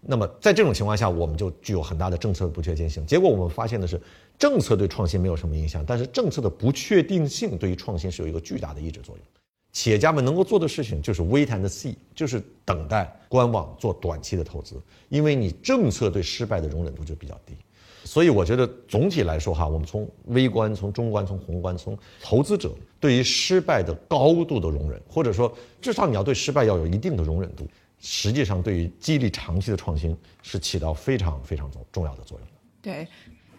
[0.00, 3.06] 那么在这种情况下，我们就具有很大的政策的不确定性。
[3.06, 4.00] 结果我们发现的是，
[4.36, 9.24] 政策对创新没有什么影响，但是政策的不确定性对于创新是有一个巨大的抑制作用。
[9.70, 14.74] 企业家们能够做的事情就是 wait and see，就是等待、观望、做短期的投资，
[15.08, 17.54] 因为你政策对失败的容忍度就比较低。
[18.10, 27.64] 所以我觉得总体来说哈，我们从微观、从中观、从宏观、从投资者对于失败的高度的容忍，或者说至少你要对失败要有一定的容忍度，
[28.00, 32.52] 实际上对于激励长期的创新是起到非常非常重重要的作用的。
[32.82, 33.06] 对，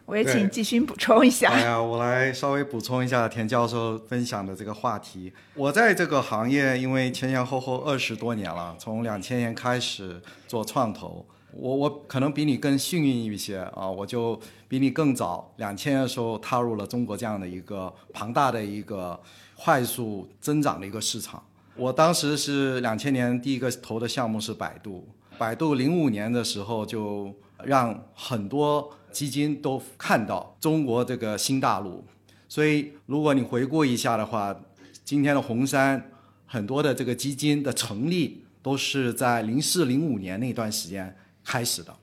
[0.05, 1.49] 我也请继续补充一下。
[1.51, 5.31] 哎呀，我来稍微补充一下田教授分享的这个话题。
[5.55, 11.25] 我在这个行业，因为前前后后二十多年了，从两千年开始做创投。
[11.53, 19.19] 我我可能比你更幸运一些啊，我就比你更早，两千年的时候踏入了中国这样的一个庞大的一个
[19.55, 21.43] 快速增长的一个市场。
[21.75, 27.33] 我当时是两千年第一个投的项目是百度，百度零五年的时候就
[27.63, 32.03] 让很多基金都看到中国这个新大陆。
[32.47, 34.55] 所以如果你回顾一下的话，
[35.03, 36.11] 今天的红杉
[36.45, 41.13] 很多的这个基金的成立都是在零四零五年那段时间。
[41.43, 41.95] 开始的，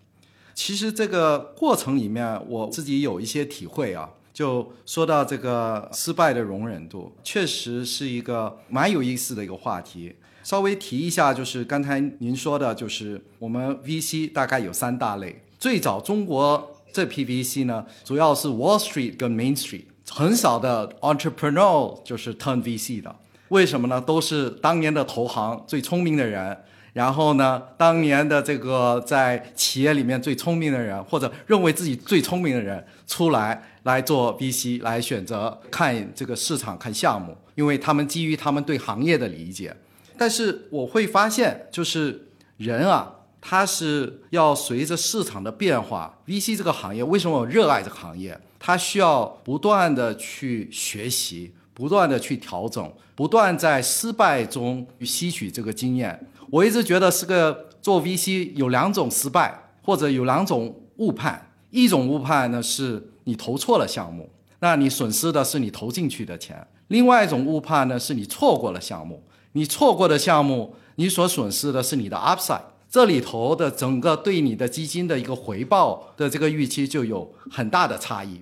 [0.54, 4.10] 其实这个过程里面，我自己有一些体会啊。
[4.34, 10.14] 就说到这个失败的容忍度，确实是一个蛮有意思的一个话题。
[10.44, 15.42] 稍微提一下，就是刚才您说的，就是我们 VC 大概有三大类。
[15.58, 23.16] 最早中国这批 VC 呢，主要是 Wall Street 跟 Main Street，很少的 Entrepreneur 就是 Turn VC 的。
[23.48, 24.00] 为什么呢？
[24.00, 26.56] 都是当年的投行最聪明的人。
[26.98, 39.72] 然后呢，当年的这个在企业里面最聪明的人，或者认为自己最聪明的人出来来做 VC，来选择看这个市场、看项目，因为他们基于他们对行业的理解。
[40.16, 43.08] 但是我会发现，就是人啊，
[43.40, 48.36] 他是要随着市场的变化，VC 这个行业为什么我热爱这个行业？
[48.58, 56.26] 它需要不断的去学习，不断的去调整，不断在失败中吸取这个经验。
[56.50, 61.50] 我一直觉得是个做 VC 有两种失败，或者有两种误判。
[61.70, 64.28] 一种误判呢，是你投错了项目，
[64.60, 66.56] 那你损失的是你投进去的钱；
[66.86, 72.62] 另外一种误判呢，是你错过了项目，你错过的项目，你所损失的是你的 upside。
[72.90, 78.40] 这里头的整个对你的基金的一个回报的这个预期就有很大的差异。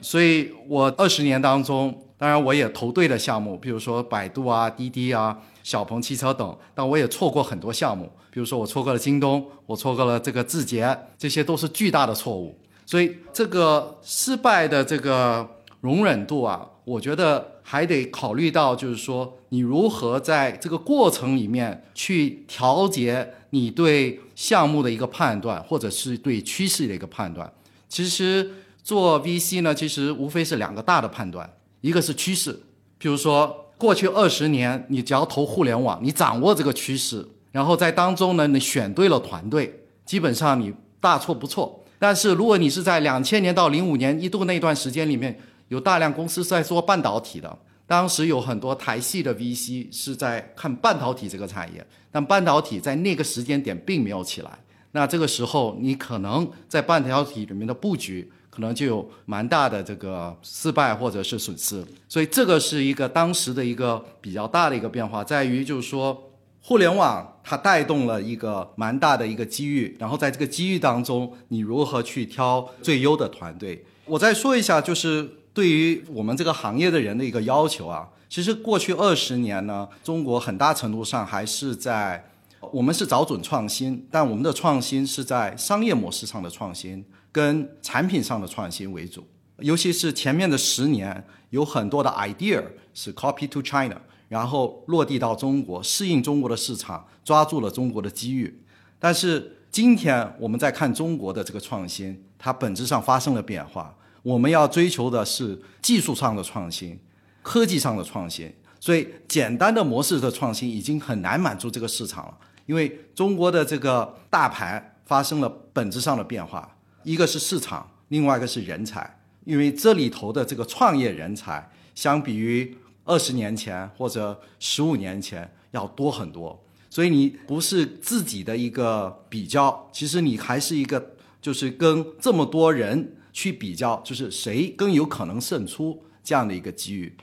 [0.00, 5.36] 所以我二十年当中，当然我也投对了项目，比如说百度啊、滴滴啊。
[5.68, 12.58] 小鹏汽车等，但我也错过很多项目，比如说我错过了京东，我错过了这个字节，这些都是巨大的错误。
[12.86, 15.46] 所以这个失败的这个
[15.82, 27.52] 容忍度啊，我觉得还得考虑到，就是说你如何在这个过程里面去调节你对项目的一个判断，或者是对趋势的一个判断。
[27.90, 28.50] 其实
[28.82, 31.52] 做 VC 呢，其实无非是两个大的判断，
[31.82, 32.58] 一个是趋势，
[32.96, 33.66] 比如说。
[33.78, 41.84] 过去二十年，你只要投互联网，你掌握这个趋势，然后在当中呢，你选对了团队，基本上你大错不错。
[42.00, 45.38] 但是如果你是在两千年到零五年一度那段时间里面，
[45.68, 54.50] 有大量公司是在做半导体的，当时有很多台系的 VC 是在看半导体这个产业，但半导体在那个时间点并没有起来。
[54.90, 58.28] 那这个时候，你可能在半导体里面的布局。
[58.58, 73.84] 可能就有蛮大的这个失败或者是损失，所以这个是一个当时的一个比较大的一个变化，在于就是说，互联网它带动了一个蛮大的一个机遇，然后在这个机遇当中，你如何去挑最优的团队？
[74.06, 82.28] 我再说一下，就是对于我们这个行业的人的一个要求啊，其实过去二十年呢，中国很大程度上还是在
[82.72, 87.04] 我们是找准创新，但我们的创新是在商业模式上的创新。
[87.38, 89.24] 跟产品上的创新为主，
[89.58, 92.60] 尤其是前面的十年，有很多的 idea
[92.92, 93.96] 是 copy to China，
[94.28, 98.60] 然后落地到中国，适应中国的市场，抓住了中国的机遇。
[98.98, 103.94] 但是今天我们在看中国的这个创新，它本质上发生了变化。
[104.24, 106.98] 我们要追求的是技术上的创新，
[107.40, 108.52] 科技上的创新。
[108.80, 112.36] 所以简单的模式的创新已经很难满足这个市场了。
[112.66, 116.76] 因为中国的这个大盘发生了本质上的变化，
[117.08, 137.16] 一个是市场，另外一个是人才，因为这里头的这个创业人才，相比于二十年前或者十五年前要多很多，所以你不是自己的一个比较，其实你还是一个就是跟这么多人去比较，就是谁更有可能胜出这样的一个机遇。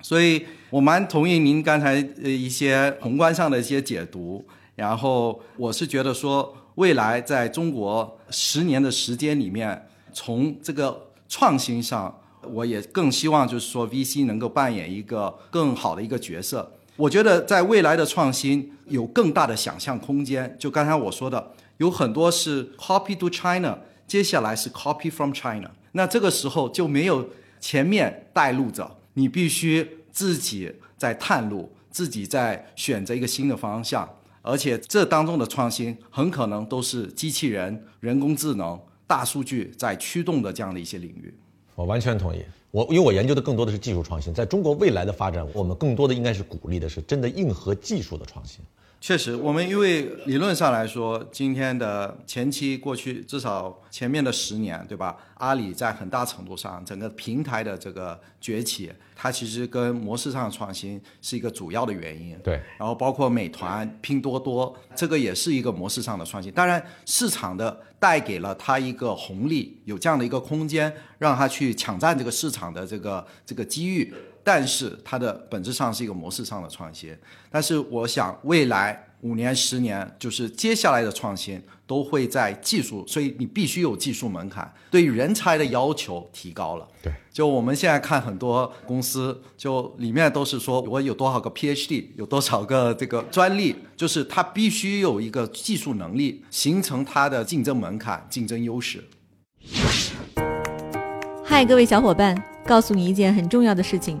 [0.00, 4.42] 所以我蛮同意您刚才呃一些宏观上的一些解读，
[4.76, 12.18] 然后我是觉得说，未来在中国十年的时间里面，从这个创新上，
[12.52, 16.72] 我也更希望就是说 VC 能够扮演一个更好的一个角色。
[16.96, 20.56] 我觉得在未来的创新有更大的想象空间。
[20.58, 28.96] 就刚才我说的，有很多是 copy to China，接下来是 copy from China，那这个时候就没有前面带路者。
[29.14, 34.08] 你必须自己在探路，自己在选择一个新的方向，
[34.42, 41.34] 而且这当中的创新很可能都是机器人、人工智能、大数据在驱动的这样的一些领域。
[41.74, 42.42] 我完全同意。
[42.70, 48.60] 我因为我研究的更多的是技术创新，在中国未来的发展，我们更多的应该是鼓励的是真的硬核技术的创新。
[49.00, 55.16] 确实，我们因为理论上来说，今天的前期过去至少前面的十年，对吧？
[55.36, 62.38] 阿里在很大程度上整个平台的这个崛起，它其实跟模式上的创新是一个主要的原因。
[62.40, 66.52] 对，然后包括美团、拼多多，这个也是一个模式上的创新。
[66.52, 74.12] 当然，市场的带给了它一个红利，有这样的一个空间，让它去抢占这个市场的这个这个机遇。
[74.52, 77.16] 但是它的本质上是一个模式上的创新，
[77.48, 86.88] 但是我想未来五年、十年，就是接下来的创新都会在技术，所以你必须有技术门槛，对于人才的要求提高了。
[87.00, 99.04] 对，就我们现在看很多公司，就里面都是说我有多少个 PhD，有多少个这个专利，就是它必须有一个技术能力，形成它的竞争门槛、竞争优势。
[101.44, 104.20] 嗨，各位小伙伴，告诉你一件很重要的事情：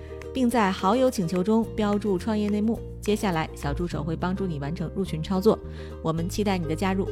[0.33, 2.79] 并在好友请求中标注“创业内幕”。
[3.01, 5.57] 接下来，小助手会帮助你完成入群操作。
[6.03, 7.07] 我们期待你的加入。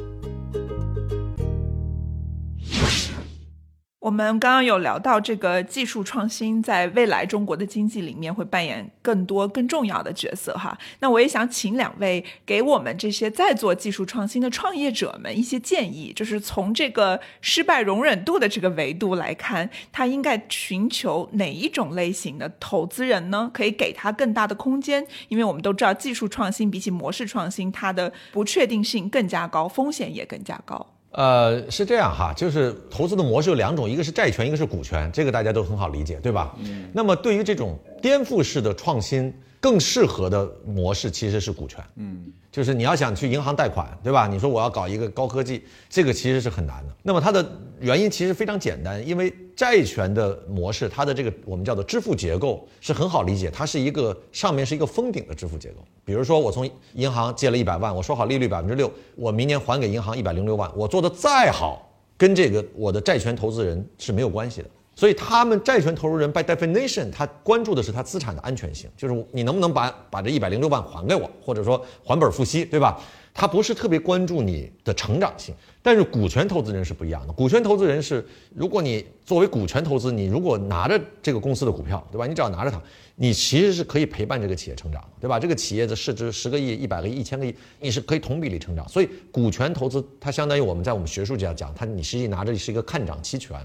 [4.10, 10.76] 我们刚刚有聊到这个技术创新在未来中国的经济里面会扮演更多更重要的角色哈。
[10.98, 23.48] 那我也想请两位给我们这些在做技术创新的创业者们一些建议，就是从这个失败容忍度的这个维度来看，他应该寻求哪一种类型的投资人呢？
[23.54, 30.84] 可以给他更大的空间，因为我们都知道技术创新比起模式创新，它的不确定性更加高，风险也更加高。
[31.12, 36.54] 呃，是这样哈，就是投资的模式有两种，一个是债权，一个是股权，这个大家都很好理解，对吧？
[36.58, 36.88] 嗯。
[36.92, 41.84] 那么对于这种颠覆式的创新，更适合的模式其实是股权。
[41.96, 42.32] 嗯。
[42.50, 44.26] 就是你要想去银行贷款，对吧？
[44.26, 46.92] 你说我要搞一个高科技，这个其实是很难的。
[47.00, 47.48] 那么它的
[47.78, 55.76] 原因其实非常简单，因为债权的模式，它的这个我们叫做支付结构是很好理解，它是一个上面是一个封顶的支付结构。
[56.04, 61.88] 比如说我从银行借了一百万，我说好利率百分之六，我明年还给银行一百零六万，我做的再好，
[62.18, 64.68] 跟这个我的债权投资人是没有关系的。
[64.94, 73.00] 所以他们债权投资人 by definition，他关注的是他资产的安全性，就是你能不能把把这一百零六万还给我，或者说还本付息，对吧？
[73.32, 75.54] 他不是特别关注你的成长性。
[75.82, 78.22] 但是股权投资人是不一样的，股权投资人是，
[78.54, 82.26] 如果你作为股权投资，你如果拿着这个公司的股票，对吧？
[82.26, 82.82] 你只要拿着它，
[83.14, 85.38] 你其实是可以陪伴这个企业成长，对吧？
[85.38, 88.86] 这个企业的市值十个亿、一百个亿、一千个亿，你是可以同比例成长。
[88.86, 93.58] 所以股权投资它相当于我们在我们学术界讲，它你实际拿着是一个看涨期权。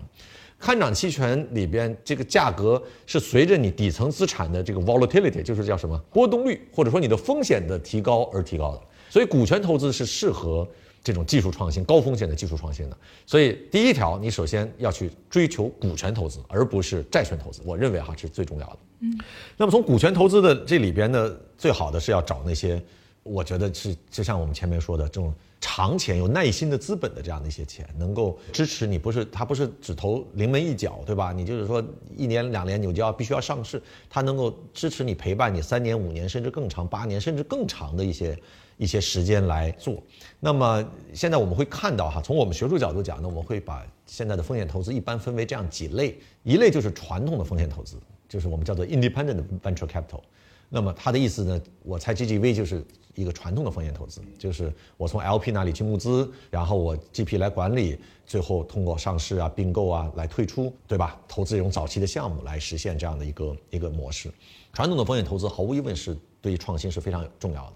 [0.65, 8.81] 看涨期权里边，这个价格是随着你底层资产的这个 volatility，就是叫什么波动率，或者说你的风险的提高而提高的。
[9.07, 10.67] 所以股权投资是适合
[11.03, 12.97] 这种技术创新、高风险的技术创新的。
[13.27, 17.61] 所以第一条，你首先要去追求股权投资，而不是债权投资。
[17.63, 18.77] 我认为哈是最重要的。
[19.01, 19.19] 嗯。
[19.55, 22.81] 那么从股权投资的这里边呢，最好的是要找那些，
[23.21, 25.31] 我觉得是就像我们前面说的这种
[25.61, 31.31] 长钱、有耐心的资本的这样的一些钱，能够支持你，不是它不是只投临门一脚，对吧？
[31.31, 31.83] 你就是说
[32.15, 38.37] 一年两年你就要必须要上市，它能够支持你陪伴你三年五年甚至更长八年甚至更长的一些
[38.77, 40.01] 一些时间来做。
[40.39, 47.97] 那么现在我们会看到哈，从我们学术角度讲呢，我们会把现在的风险投资一般分为这样几类，一类就是传统的风险投资，
[48.29, 50.21] 就是我们叫做 independent venture capital。
[50.69, 61.17] 那么他的意思呢，我猜 GGV 就是一个传统的风险投资，就是我从 LP 那里去募资，然后我 GP 来管理，最后通过上市啊、并购啊来退出，对吧？
[61.27, 64.29] 投资这种早期的项目来实现这样的一个一个模式。
[64.73, 67.73] 传统的风险投资毫无疑问是对于创新是非常重要的。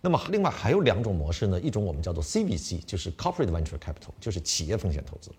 [0.00, 5.32] 那么另外还有两种模式呢，一种我们叫做 CVC，就是 Corporate Venture Capital，就是企业风险投资。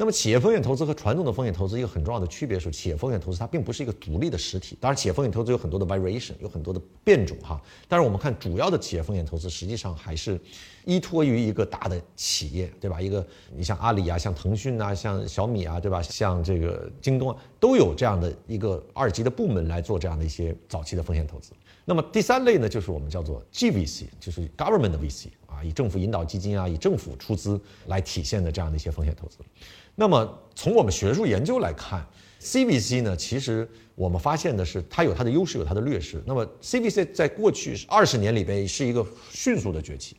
[0.00, 4.74] 那么企业风险投资和传统的风险投资一个很重要的区别是，企业风险投资它并不是一个独立的实体。
[4.80, 7.60] 当然，企业风险投资有很多的 variation，有很多的变种哈。
[7.86, 10.40] 但是我们看主要的企业风险投资，实际上还是
[10.86, 12.98] 依托于一个大的企业，对吧？
[12.98, 16.00] 一个你像阿里啊，像腾讯啊，像小米啊，对吧？
[16.00, 21.52] 像这个京东啊，都有这样的一个二级的部门来做这样的一些早期的风险投资。
[21.84, 29.38] 那么第三类呢，就是我们叫做 GVC，就是 government 的 VC 啊，以政府引导基金啊，以政府出资来体现的这样的一些风险投资。
[30.00, 32.02] 那么从我们学术研究来看
[32.40, 36.22] ，CBC 呢，其实我们发现的是它有它的优势，有它的劣势。
[36.24, 40.16] 那么 CBC 在过去二十年里边是一个迅速的崛起，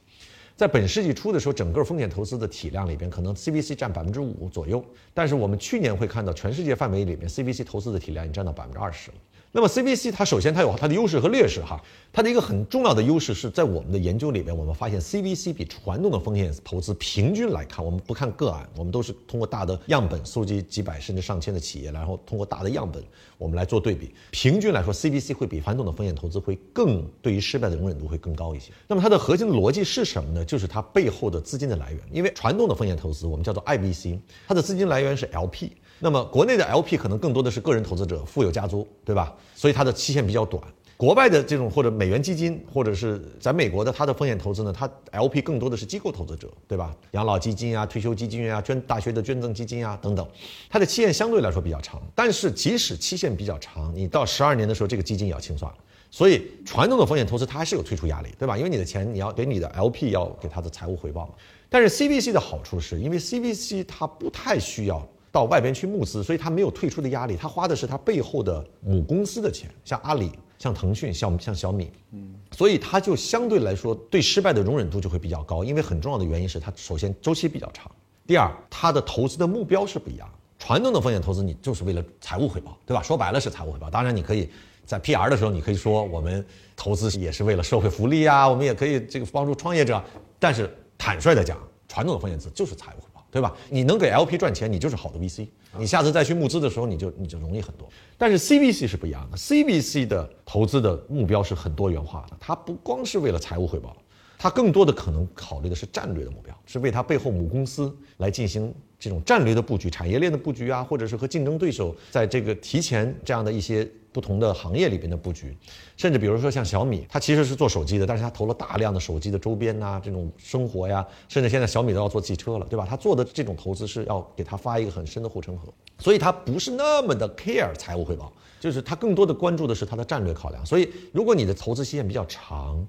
[0.56, 9.18] 在本世纪初的时候，整个风险投资的体量里边，可能 CVC 占百分之五左右，但是我们去年会看到全世界范围里面，CVC 投资的体量已经占到百分之二十了。
[9.54, 11.78] 那么 CVC 它首先它有它的优势和劣势哈，
[12.14, 23.04] 它的一个很重要的优势是在我们的研究里边，我们发现 CVC 比传统的风险投资平均来看，我们不看个案，我们都是通过大的样本搜集几百甚至上千的企业，然后通过大的样本
[23.38, 28.72] 我们来做对比，平均来说 CVC 会比传统的风险投资会更对于失败的容忍度会更高一些。
[28.88, 30.46] 那么它的核心逻辑是什么呢？
[30.46, 35.72] 就是它背后的资金的来源，因为传统的风险投资我们叫做 IVC，它的资金来源是 LP。
[36.04, 39.34] 那么国内的 LP 可能更多的是个人投资者，富有家族，对吧？
[39.54, 40.62] 所以它的期限比较短。
[40.98, 46.96] 国外的这种或者美元基金，或者是在美国的它的风险投资呢，它 LP 更多的是机构投资者，对吧？
[47.12, 50.28] 养老基金啊、退休基金啊、捐大学的捐赠基金啊等等，
[50.70, 52.02] 它的期限相对来说比较长。
[52.16, 55.72] 但是即使期限比较长，你到十二年的时候，这个基金也要清算。
[56.10, 58.58] 所以传统的风险投资它还是有退出压力，对吧？
[58.58, 61.34] 因为你的钱你要给你的 LP 要给他的财务回报嘛。
[61.70, 65.08] 但是 CVC 的好处是因为 CVC 它不太需要。
[65.32, 77.90] 到外边去募资，所以他没有退出的压力，他花的是他背后的母公司的钱，像阿里、像腾讯、像像小米，嗯，所以他就相对来说对失败的容忍度就会比较高，因为很重要的原因是它首先周期比较长，
[78.28, 80.30] 第二它的投资的目标是不一样。
[80.60, 83.02] 传统的风险投资你就是为了财务回报，对吧？
[83.02, 83.90] 说白了是财务回报。
[83.90, 84.48] 当然你可以
[84.86, 90.04] 在 PR 的时候，你可以说我们投资也是为了社会福利啊，我们也可以这个帮助创业者。
[90.38, 90.70] 但是
[91.00, 91.58] 坦率的讲，
[91.88, 93.11] 传统的风险资就是财务。
[93.32, 93.56] 对吧？
[93.70, 95.48] 你能给 LP 赚钱，你就是好的 VC。
[95.80, 97.88] 你下次再去募资的时候，你就你就容易很多。
[98.18, 103.96] 但是 CBC 是不一样的，CBC 的投资的目标是很多元化的，它不光是为了财务回报，
[104.38, 113.90] 它更多的可能考虑的是战略的目标，是为它背后母公司来进行这种战略的布局、产业链的布局啊，或者是和竞争对手在这个提前这样的一些。
[114.12, 115.56] 不同的行业里边的布局，
[115.96, 122.86] 甚至比如说像小米，它其实是做手机的，但是它投了大量的手机的周边呐，这种生活呀，甚至现在小米都要做汽车了，对吧？
[122.90, 130.66] 它做的这种投资是要给它发一个很深的护城河，所以它不是那么的 care 财务回报，就是它更多的关注的是它的战略考量。
[130.66, 132.86] 所以如果你的投资期限比较长，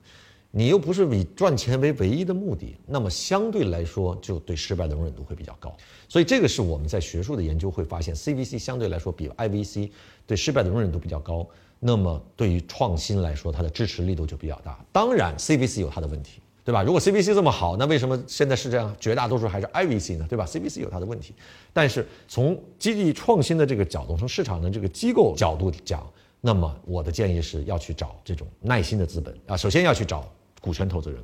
[0.55, 5.75] 你又不是以赚钱为唯一的目的，那么相对来说就对失败的容忍度会比较高。
[6.11, 9.91] 所以这个是我们在学术的研究会发现，CVC 相对来说比 IVC
[10.27, 11.49] 对失败的容忍度比较高。
[11.81, 14.79] 那么对于创新来说，它的支持力度就比较大。
[14.93, 16.83] 当然，CVC 有它的问题，对吧？
[16.83, 18.95] 如果 CVC 这么好，那为什么现在是这样？
[19.01, 21.35] 绝大多数还是 IVC 呢，对吧？CVC 有它的问题。
[21.73, 26.07] 但是从激励创新的这个角度，从市场的这个机构角度讲，
[26.43, 30.31] 那么我的建议是要去找这种耐心的资本啊，首先要去找。
[30.63, 31.21] 股权投资人，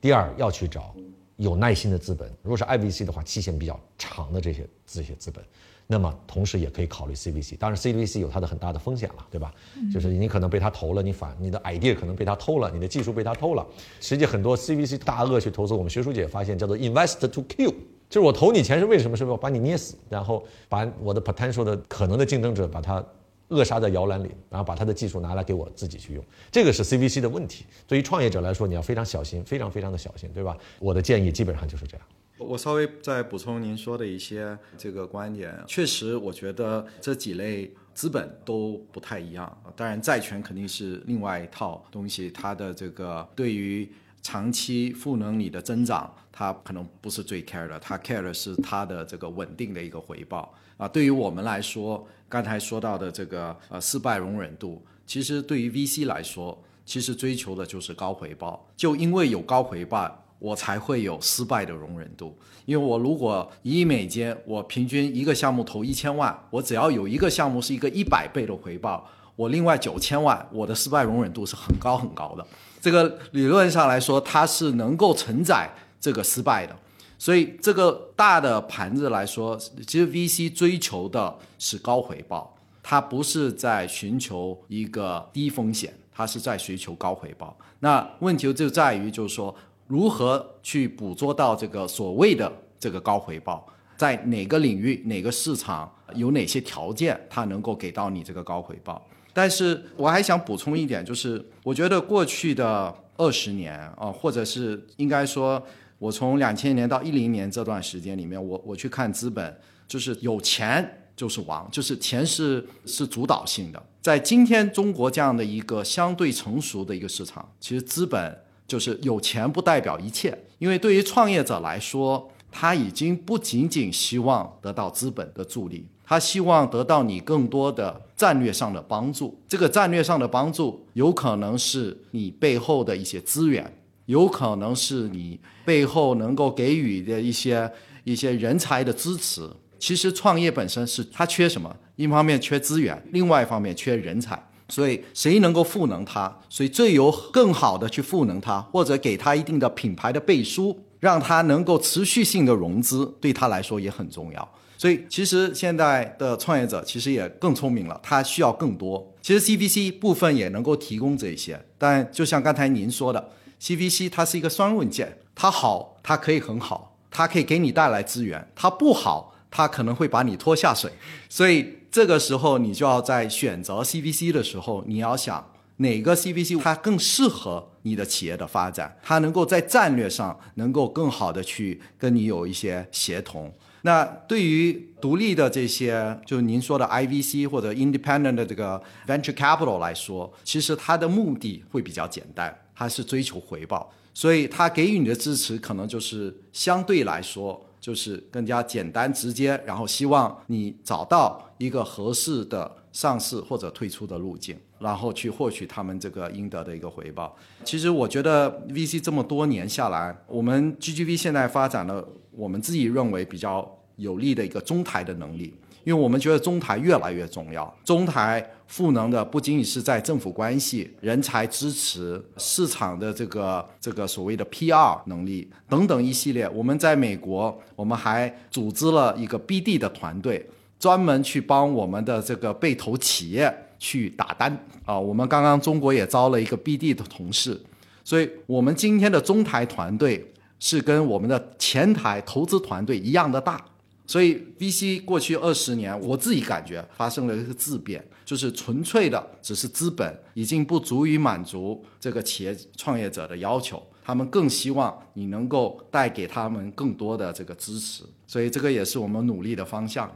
[0.00, 0.94] 第二要去找
[1.36, 2.32] 有耐心的资本。
[2.42, 5.44] 如果是 IVC 的话，期限比较长的这些这些资本，
[5.86, 7.58] 那么同时也可以考虑 CVC。
[7.58, 9.52] 当然，CVC 有它的很大的风险了，对吧？
[9.92, 13.66] 就是你可能被他投了，你反你的 idea 可能被他偷了，你的技术被他偷了。
[14.00, 17.74] 实际很多 CVC 大鳄去投资，我们学术界发现叫做 invest to kill，
[18.08, 19.16] 就是我投你钱是为什么？
[19.16, 23.04] 是为了把你捏死，然后把我的 potential 的可能的竞争者把它。
[23.48, 27.64] 扼杀在摇篮里，然后把他的技术拿来给我自己去用，这个是 CVC 的问题。
[27.86, 30.56] 对于创业者来说，你要非常小心，非常非常的小心，对吧？
[30.78, 32.06] 我的建议基本上就是这样。
[32.38, 39.56] 我稍微再补充您说的一些这个观点，确实，我觉得这几类资本都不太一样。
[39.74, 43.90] 当然，债权肯定是另外一套东西，它的这个对于
[44.20, 50.86] 长期赋能你的增长，它可能不是最 care 的，它 care 的是它的这个稳定的一个回报啊。
[50.86, 58.66] 对于我们来说，刚才说到的这个呃失败容忍度，其实对于 VC 来说，其实追求的就是高回报。
[58.76, 62.36] 就因为有高回报，我才会有失败的容忍度。
[62.64, 72.44] 因为我如果一亿美金，我平均一个项目投一千万，我只要有一个项目是一个一百倍的回报，我另外九千万，我的失败容忍度是很高很高的。
[72.80, 75.70] 这个理论上来说，它是能够承载
[76.00, 76.76] 这个失败的。
[77.18, 79.56] 所以这个大的盘子来说，
[79.86, 87.56] 其实 VC 追求的是高回报，它不是在寻求一个低风险，它是在寻求高回报。
[87.80, 89.54] 那问题就在于，就是说。
[89.88, 93.64] 如何去捕捉到这个所谓的这个高回报？
[93.96, 99.00] 在哪个领域、哪个市场有哪些条件，它能够给到你这个高回报？
[99.32, 105.62] 但是我还想补充一点，就是我觉得过去的二十年啊，或者是应该说，
[105.98, 109.56] 我从两千年到一零年这段时间里面，我我去看资本，
[109.88, 113.82] 就是有钱就是王，就是钱是是主导性的。
[114.00, 118.38] 在今天中国这样的一个相对成熟的一个市场，其实资本。
[118.68, 129.40] 就是有钱不代表一切，因为对于创业者来说，他已经不仅仅希望得到资本的助力，他希望得到你更多的战略上的帮助。
[129.46, 133.72] 这个战略上的帮助，有可能是你背后的一些资源，
[134.06, 137.70] 有可能是你背后能够给予的一些
[138.04, 139.48] 一些人才的支持。
[139.78, 141.76] 其实创业本身是它缺什么？
[141.96, 144.42] 一方面缺资源，另外一方面缺人才。
[144.68, 146.34] 所以，谁能够赋能他？
[146.48, 154.48] 所以最有更好的去赋能他，或者给他一定的品牌的背书，让他能够持续性的融资，对他来说也很重要。
[154.76, 159.14] 所以，其实现在的创业者其实也更聪明了，他需要更多。
[159.22, 163.30] 其实 CVC 部分也能够提供这些，但就像刚才您说的
[163.60, 170.92] ，CVC 它是一个双刃剑，它好，它可以很好，它可以给你带来资源；它不好，它可能会把你拖下水。
[171.28, 171.74] 所以。
[171.88, 183.50] 这个时候，你就要在选择 CVC 的时候，你要想哪个 CVC 它更适合你的企业的发展，它能够在战略上能够更好的去跟你有一些协同。
[183.80, 197.60] 那对于独立的这些，就是您说的 IVC 或者 Independent 的这个 Venture Capital 来说，其实它的目的会比较简单，它是追求回报，所以它给予你的支持可能就是相对来说。
[197.78, 207.36] 就是更加简单直接，然后希望你找到一个合适的上市或者退出的路径，然后去获取他们这个应得的一个回报。
[207.64, 215.54] 其实我觉得 VC 这么多年下来，我们 GGV 现在发展了我们自己认为比较有利的一个中台的能力。
[215.86, 226.48] 因为我们觉得中台越来越重要，中台赋能的不仅仅是在政府关系、人才支持、市场的这个这个所谓的 PR 能力等等一系列。
[226.48, 230.44] 我们在美国，我们还组织了一个 BD 的团队，
[230.76, 234.98] 专门去帮我们的这个被投企业去打单啊。
[234.98, 237.62] 我们刚刚中国也招了一个 BD 的同事，
[238.02, 243.64] 所以我们今天的中台团队是跟我们的前台投资团队一样的大。
[244.06, 260.10] 所以，VC 过去二十年，我自己感觉发生了一个质变，就是纯粹的只是资本已经不足以满足这个企业创业者的要求，他们更希望你能够带给他们更多的这个支持，所以这个也是我们努力的方向。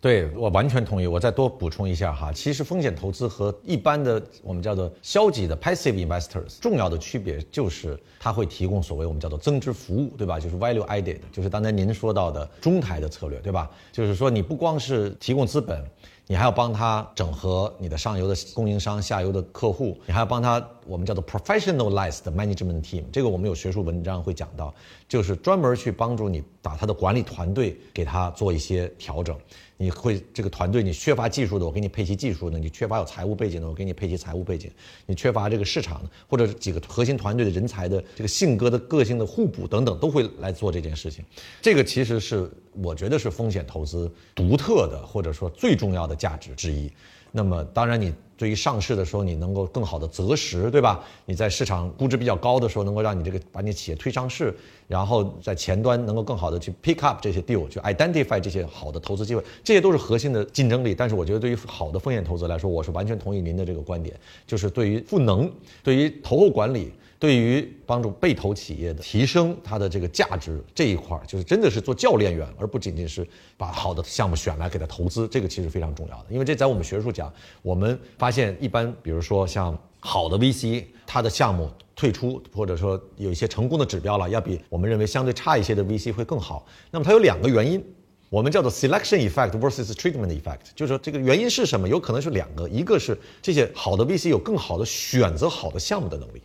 [0.00, 1.06] 对我完全同意。
[1.06, 10.40] 我再多补充一下哈，其实风险投资和一般的我们叫做消极的 passive investors 重要的区别就是它会提供所谓我们叫做增值服务，对吧？
[10.40, 13.70] 就是 value added，就是刚才您说到的中台的策略，对吧？
[13.92, 15.84] 就是说你不光是提供资本。
[16.26, 24.72] 你还要帮他整合你的上游的供应商、下游的客户，你还要帮他我们叫做 professionalized management team，这个我们有学术文章会讲到，
[25.08, 29.36] 就是专门去帮助你把他的管理团队给他做一些调整。
[29.82, 34.68] 你会这个团队你缺乏技术的，我给你配齐技术的；你缺乏有财务背景的，我给你配齐财务背景；
[35.06, 41.24] 你缺乏这个市场的，或者几个核心团队的人才的这个性格的个性的互补等等，都会来做这件事情。
[41.62, 46.92] 这个其实是我觉得是风险投资独特的，或者说最重要的价值之一。
[47.32, 48.12] 那么当然你。
[48.40, 51.04] 对于上市的时候，你能够更好的择时，对吧？
[51.26, 54.56] 你在市场估值比较高的时候，能够让你这个把你企业推上市，
[54.88, 60.94] 然后在前端能够更好的去 pick up 这些 deal，去 identify 这些好的投资机会，这些都是核心的竞争力。
[60.94, 66.90] 但是我觉得对于好的风险投资来说，我是完全同意您的这个观点，就是对于赋能，对于投后管理。
[67.20, 73.28] 对于帮助被投企业的提升它的这个价值这一块儿，就是真的是做教练员，而不仅仅是
[73.58, 76.24] 把好的项目选来给他投资，这个其实非常重要的。
[76.30, 77.30] 因为这在我们学术讲，
[77.60, 81.68] 我们发发现一般，比如说像好的 VC，它的项目。
[81.96, 86.64] 退出，或者说有一些成功的指标了，要比我们认为相对差一些的 VC 会更好。
[86.90, 87.84] 那么它有两个原因，
[88.30, 91.86] 我们叫做 selection effect versus treatment effect，就是说这个原因是什么？
[91.86, 96.40] 有可能是两个，一个是这些好的 VC 有更好的选择好的项目的能力，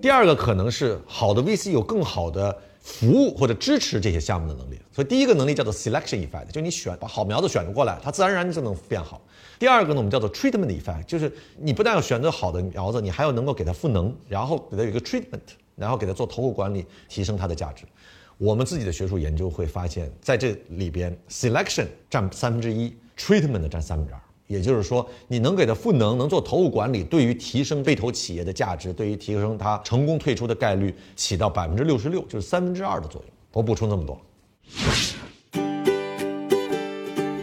[0.00, 4.78] 第二个可能是好的 VC 有更好的服务或者支持这些项目的能力。
[4.92, 9.20] 所以第一个能力叫做 selection effect，就你选把好苗子选过来，它自然而然就能变好。
[9.58, 15.40] 第二个呢，我们叫做 treatment effect，就是你不但要选择好的苗子，你还要能够给它赋能，然后给它有一个 treatment，
[15.74, 17.84] 然后给它做投后管理，提升它的价值。
[18.36, 24.20] 我们自己的学术研究会发现，在这里边，selection 占三分之一，treatment 占三分之二。
[24.46, 33.30] 也就是说，你能给它赋能，能做投后管理，对于提升被投企业的价值，对于提升它成功退出的概率，起到百分之六十六，就是三分之二的作用。
[33.52, 34.20] 我补充这么多。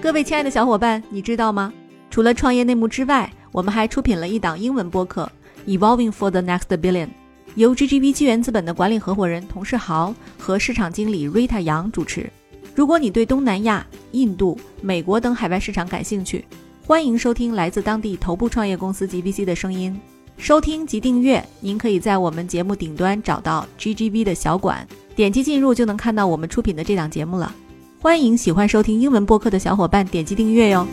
[0.01, 1.73] 各位亲爱的小伙伴，你知道吗？
[2.09, 5.31] 除了创业内幕之外，我们还出品了一档英文播客
[5.77, 7.07] 《Evolving for the Next Billion》，
[7.55, 12.29] 由 GGV 纪元资本的管理合伙人童世豪和市场经理 Rita 杨主持。
[12.75, 16.45] 如果你对东南亚、印度、美国等海外市场感兴趣，
[16.83, 19.97] 欢迎收听来自当地头部创业公司 GVC 的声音。
[20.37, 27.53] 收听及订阅，您可以在我们节目顶端找到 GGV 的小馆，点击进入就能看到我们出品的这档节目了。
[28.01, 30.87] 欢迎喜欢收听英文播客的小伙伴点击订阅哟。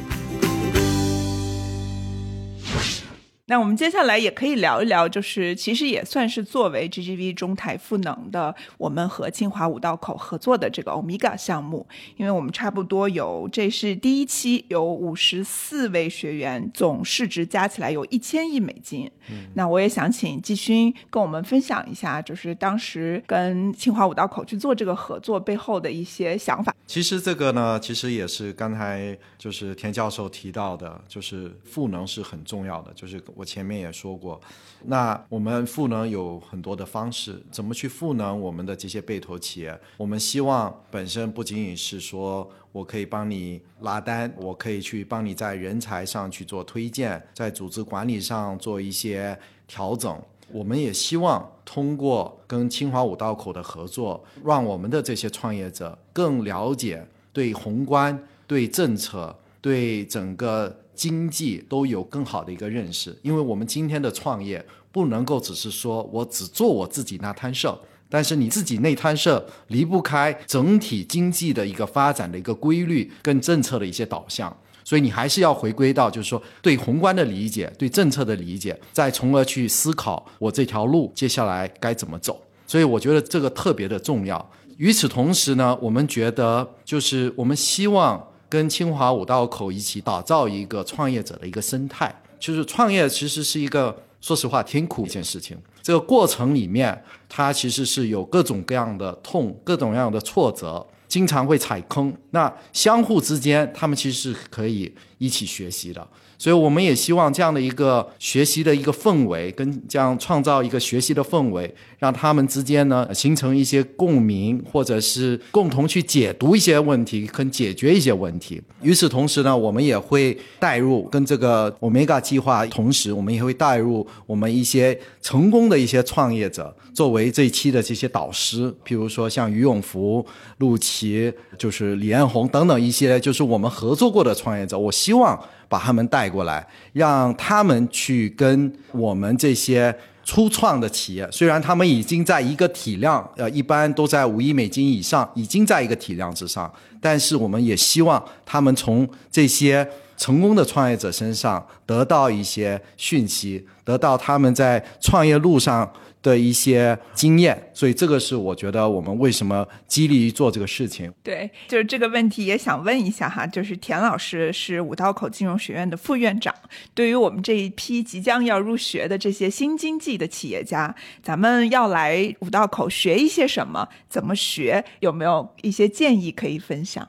[3.51, 11.87] 那我们接下来也可以聊一聊，就是其实也算是作为 GGV 中台赋能的，我们和清华五道口合作的这个 Omega 项目，
[12.19, 19.11] 因为我们差不多有这是第一期，有五十四位学员，总市值加起来有一千亿美金。
[19.31, 26.75] 嗯那我也想请季勋跟我们分享一下，就是当时跟清华五道口去做这个合作背后的一些想法。
[26.87, 34.41] 其实这个呢，其实也是刚才就是田教授提到的，就是赋能是很重要的，就是我前面也说过，
[34.87, 39.81] 那我们赋能有很多的方式，怎么去赋能我们的这些被投企业？
[39.97, 50.21] 我们希望本身不仅仅是说我可以帮你拉单，我可以去帮你在人才上去做推荐，在组织管理上做一些调整。
[50.51, 63.17] 我们也希望通过跟清华五道口的合作，让我们的这些创业者更了解对宏观、对政策、对整个经济都有更好的一个认识。
[63.23, 67.79] 因为我们今天的创业不能够只是说我只做我自己那摊事儿，
[68.09, 74.55] 但是你自己那摊事儿离不开整体经济的一个发展的一个规律跟政策的一些导向。
[74.85, 82.43] 所以你还是要回归到，就是说对宏观的理解，对政策的理解，再从而去思考我这条路接下来该怎么走。
[82.67, 84.51] 所以我觉得这个特别的重要。
[84.79, 92.15] 与此同时呢，我们觉得就是我们希望跟清华五道口一起打造一个创业者的一个生态。
[92.39, 100.87] 就是创业其实是一个说实话挺苦一件事情，这个过程里面它其实是有各种各样的痛，各种各样的挫折。
[101.09, 106.07] 经常会踩坑，那相互之间，他们其实是可以一起学习的。
[106.39, 118.63] 所以我们也希望这样的一个学习的一个氛围，跟这样创造一个学习的氛围，让他们之间呢形成一些共鸣，或者是共同去解读一些问题，跟解决一些问题。
[118.83, 130.25] 与此同时呢，我们也会带入跟这个 Omega 计划，同时我们也会带入我们一些成功的一些创业者，作为这一期的这些导师，比如说像于永福、
[130.59, 134.79] 陆琪，就是李彦宏等等一些，就是我们合作过的创业者。
[134.79, 135.37] 我希望。
[135.69, 139.95] 把他们带过来，让他们去跟我们这些
[140.25, 155.91] 初创的企业，虽然他们已经在一个体量，呃，一般都在五亿美金以上，已经在一个体量之上，但是我们也希望他们从这些成功的创业者身上得到一些讯息，得到他们在创业路上。
[156.29, 161.11] 的一些经验，所以这个是我觉得我们为什么激励做这个事情。
[161.23, 166.55] 对，就是这个问题也想问一下哈，就是田老师是五道口金融学院的副院长，
[166.93, 173.89] 对于我们这一批即将要入学的这些新经济的企业家，咱们要来五道口学一些什么？
[174.11, 174.85] 怎么学？
[175.01, 177.09] 有没有一些建议可以分享？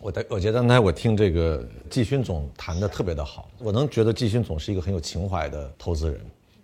[0.00, 6.20] 我的我觉得刚才我听这个季勋总谈的特别的好，我能觉得季勋总是一个很有情怀的投资人。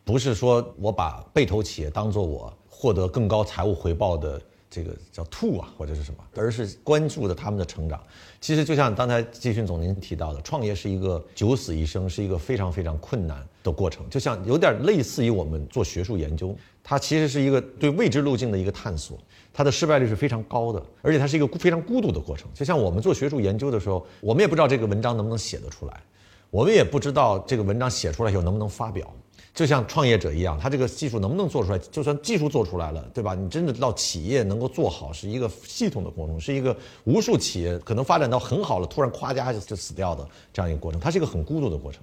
[0.06, 4.40] 不是说我把被投企业当做我获得更高财务回报的
[4.70, 8.00] 这个叫 to 啊或者是什么，而是关注的他们的成长。
[8.40, 14.08] 其实就像刚才季勋总您提到的，创业是一个九死一生，是一个非常非常困难的过程。
[14.08, 16.54] 就像有点类似于我们做学术研究，
[16.84, 19.18] 它其实是一个对未知路径的一个探索，
[19.52, 22.48] 它的失败率是非常高的，而且它是一个非常孤独的过程。
[22.54, 26.00] 就像我们做学术研究的时候，我们也不知道这个文章能不能写得出来，
[26.48, 29.12] 我们也不知道这个文章写出来以后能不能发表。
[29.56, 31.78] 就像创业者一样，他这个技术能不能做出来？
[31.90, 33.34] 就算技术做出来了，对吧？
[33.34, 42.02] 你真的到企业能够做好，是一个系统的过程，是一个无数企业可能发展到很好了，突然咵家就死掉的这样一个过程，它是一个很孤独的过程。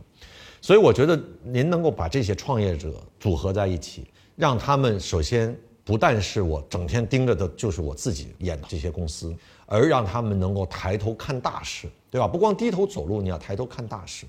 [0.62, 9.32] 所以我觉得您能够把这些创业者组合在一起，让他们首先不但是我整天盯着的就是我自己演的这些公司，
[9.68, 12.28] 而让他们能够抬头看大势，对吧？
[12.28, 14.26] 不光低头走路，你要抬头看大势。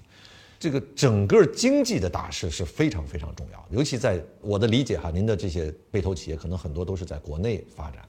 [0.58, 8.08] 这个整个经济的大势是非常非常重要，尤其在我的理解哈，您的这些被投企业可能很多都是在国内发展，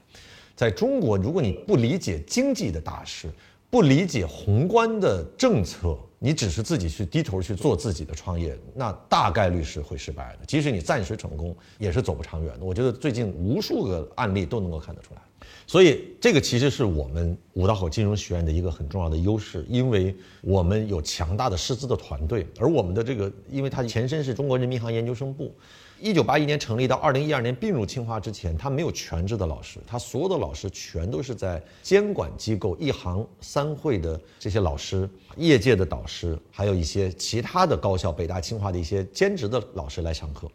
[0.54, 3.28] 在中国，如果你不理解经济的大势，
[3.68, 5.98] 不理解宏观的政策。
[6.18, 10.46] 你只是自己去低头去做自己的创业，那大概率是会失败的。
[10.46, 12.64] 即使你暂时成功，也是走不长远的。
[12.64, 15.20] 我觉得最近无数个案例都能够看得出来。
[15.66, 25.54] 所以这个其实是我们五道口金融学院的一个很重要的优势，因为我们有强大的师资的团队，而我们的这个，因为它前身是中国人民银行研究生部。
[25.98, 40.50] 一九八一年成立到二零一二年并入清华之前，他没有全职的老师，他所有的老师全都是在监管机构一行三会的这些老师、业界的导师，还有一些其他的高校，北大、清华的一些兼职的老师来上课。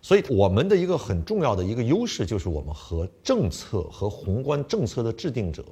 [0.00, 5.64] 所以我们的一个很重要的一个优势就是我们和政策和宏观政策的制定者，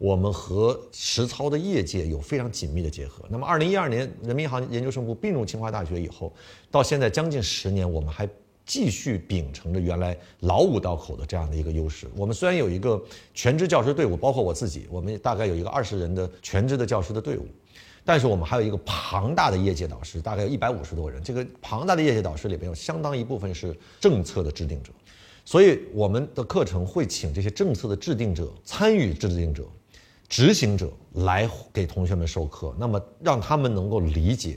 [0.00, 3.22] 我们和实操的业界有非常紧密的结合。
[3.28, 6.32] 那么二零一二年人民银行研究生部并入清华大学以后，
[6.70, 8.26] 到现在将近十年，我们还。
[8.66, 12.06] 继续秉承着原来老五道口的这样的一个优势。
[12.14, 13.02] 我们虽然有一个
[13.34, 17.48] 全职教师队伍，包括我自己，我们大概有一个二十人的全职的教师的队伍，
[18.04, 21.20] 但是我们还有一个庞大的业界导师，大概有一百五十多人。
[21.20, 24.92] 这个庞大的业界导师里边有相当一部分是政策的制定者，
[25.44, 29.64] 所以我们的课程会请这些政策的制定者、参与制定者、
[30.30, 34.56] 执行者来给同学们授课，那么让他们能够理解。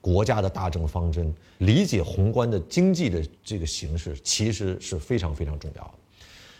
[0.00, 5.90] 国家的大政方针，理解宏观的经济的这个形势，其实是非常非常重要的。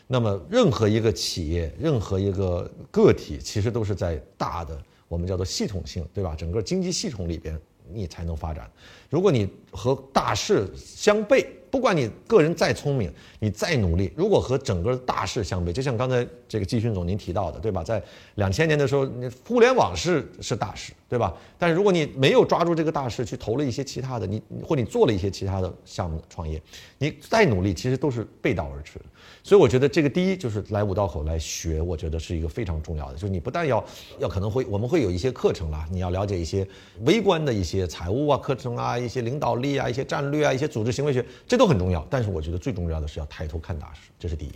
[0.06, 6.36] 那么，任何一个企业，任何一个个体，其实都是在大的我们叫做系统性，对吧？
[6.36, 7.60] 整个经济系统里边，
[7.92, 8.70] 你才能发展。
[9.10, 17.82] 如果你和大势相悖，不管你个人再聪明，你再努力，如果和整个大势相比，就像刚才这个季勋总您提到的，对吧？
[17.82, 18.00] 在
[18.34, 21.34] 两千年的时候，你互联网是是大势，对吧？
[21.58, 26.58] 但是如果你没有抓住这个大势，去投了一些其他的，你或你做了一些其他的项目创业，
[26.96, 28.98] 你再努力，其实都是背道而驰。
[29.42, 33.14] 所以我觉得这个第一就是来五道口来学，我觉得是一个非常重要的。
[33.18, 33.84] 就是你不但要
[34.20, 36.66] 要可能会我们会有一些课程啦，你要了解一些
[37.04, 42.02] 微观的一些财务啊课程啊，一些领导力啊，一些战略啊，一些组织行为学，这都很重要。
[42.08, 44.52] 但是我觉得最重要的是要抬头看大势，这是第一。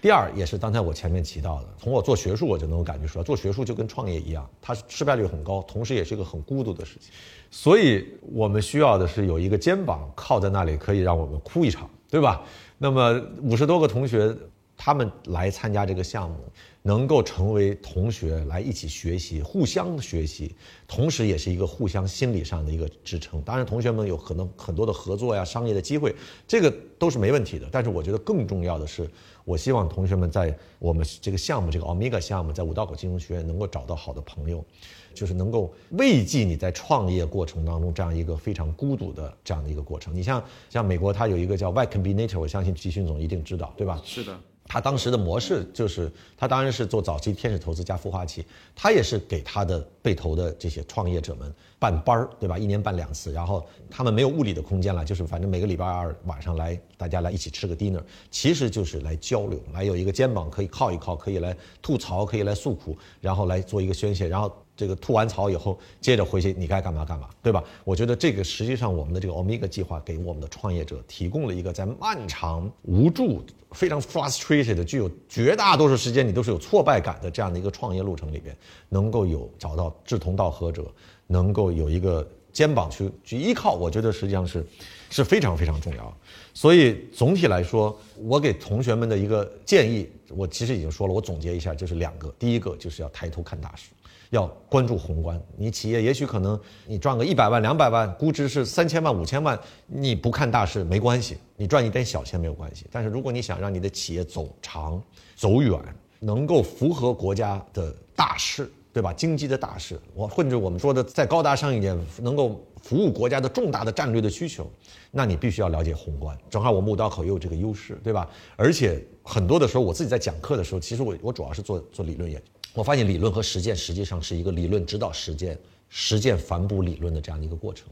[0.00, 7.12] 第二也是刚才我前面提到的，从我做学术我就能够感觉出来，做学术就跟创业一样，它失败率很高，同时也是一个很孤独的事情。
[7.50, 12.42] 所以我们需要的是有一个肩膀靠在那里，可以让我们哭一场，对吧？
[12.78, 14.34] 那么五十多个同学，
[14.76, 16.36] 他们来参加这个项目，
[16.80, 20.56] 能够成为同学来一起学习，互相学习，
[20.88, 23.42] 同时也是一个互相心理上的一个支撑。
[23.42, 26.14] 当然，同学们有可能很多的合作呀、商业的机会，
[26.48, 27.68] 这个都是没问题的。
[27.70, 29.06] 但是，我觉得更重要的是，
[29.44, 34.64] 我希望同学们在我们这个项目、这个 Omega 项目，在五道口金融学院能够找到好的朋友。
[35.12, 40.14] 就是能够慰藉你在创业过程当中这样一个非常孤独的这样的一个过程。
[40.14, 44.00] 你像像美国，它有一个叫 Y Combinator，我相信季勋总一定知道，对吧？
[44.04, 44.38] 是的。
[44.72, 52.56] 他当时的模式就是，他当然是做早期天使投资加孵化器，他也是给他的被投的这些创业者们办班儿，对吧？
[52.56, 58.00] 一年办两次，然后他们没有物理的空间了，就是反正每个礼拜二晚上来，大家来一起吃个 dinner，
[58.30, 64.56] 其实就是来交流，来有一个肩膀可以靠一靠，可以来吐槽，可以来诉苦，然后来做一个宣泄，然后。
[64.80, 67.62] 这个吐完槽以后，接着回去你该干嘛干嘛，对吧？
[67.84, 78.56] 我觉得这个实际上我们的这个 Omega 计划给我们的创业者提供了一个在漫长、无助、非常 frustrated、具有绝大多数时间你都是有挫败感的这样的一个创业路程里边，
[78.88, 80.90] 能够有找到志同道合者，
[81.26, 84.64] 能够有一个肩膀去去依靠，我觉得实际上是
[85.10, 86.16] 是非常非常重要。
[86.54, 93.90] 所以总体来说，我给同学们的一个建议，我其实已经说了，我总结一下就是两个，第一个就是要抬头看大势。
[94.30, 96.56] 要关注宏观，你企业也许可能
[96.86, 99.58] 你赚个一百万、两百万，估值是三千万、五千万，
[99.88, 102.86] 你不看大势没关系，你赚一点小钱没有关系。
[102.92, 105.02] 但是如果你想让你的企业走长、
[105.34, 105.76] 走远，
[106.20, 109.12] 能够符合国家的大势，对吧？
[109.12, 114.70] 经济的大势，我或者我们说的再高大上一点，能够服务国家的重大的战略的需求，
[115.10, 116.36] 那你必须要了解宏观。
[116.48, 118.28] 正好我们五道口也有这个优势，对吧？
[118.56, 122.46] 而且很多的时候，我自己在讲课的时候，其实我我主要是做做理论研究。
[122.74, 125.58] 我发现理论和实践实际上是一个理论指导实践，
[125.88, 127.88] 实践反哺理论的这样的一个过程。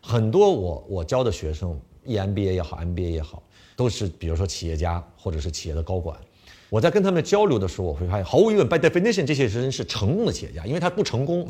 [0.00, 3.42] 很多我我教的学生 EMBA 也好，MBA 也好，
[3.76, 6.18] 都是比如说企业家或者是企业的高管。
[6.68, 11.48] 我在跟他们交流的时候，我会发现，毫无疑问，by definition，这些人是成功的企业家，因为他不成功，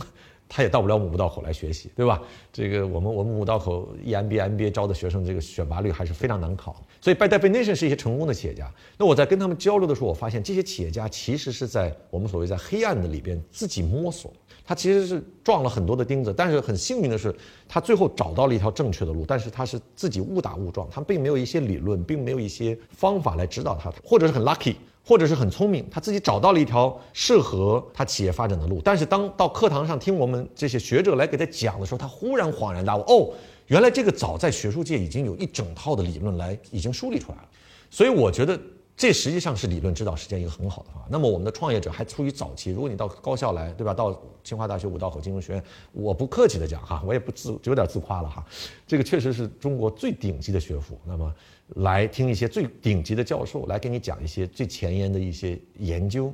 [0.48, 2.22] 他也到不了五道口来学习，对吧？
[2.52, 8.72] 这个我们我们五道口 EMBA、MBA 招的学生，这个选拔率还是非常难考，所以 by definition 是一些成功的企业家。
[8.96, 14.32] 那我在跟他们交流的时候，我发现这些企业家其实是在我们所谓在黑暗的里边自己摸索。
[14.68, 17.32] 他其实是撞了很多的钉子，但是很幸运的是，
[17.68, 19.24] 他最后找到了一条正确的路。
[19.24, 24.74] 但是他是自己误打误撞，他并没有一些理论，并没有一些方法来指导他，或者是很 lucky，
[25.06, 28.80] 或者是很聪明，他自己找到了一条适合他企业发展的路。
[28.82, 33.32] 但是当到课堂上听我们这些学者来给他讲的时候，他忽然恍然大悟，哦，
[33.68, 37.48] 原来这个早在学术界已经有一整套的理论来已经梳理出来了。
[37.90, 38.58] 所以我觉得。
[38.98, 41.06] 这实际上是理论指导实践一个很好的方法。
[41.10, 43.92] 那么我们的创业者还处于早期，如果你到高校来，对吧？
[43.92, 48.42] 到清华大学五道口金融学院，我不客气的讲哈，我也不自有点自夸了哈，
[48.86, 50.98] 这个确实是中国最顶级的学府。
[51.04, 51.30] 那么
[51.74, 56.32] 来听一些最顶级的教授来给你讲一些最前沿的一些研究，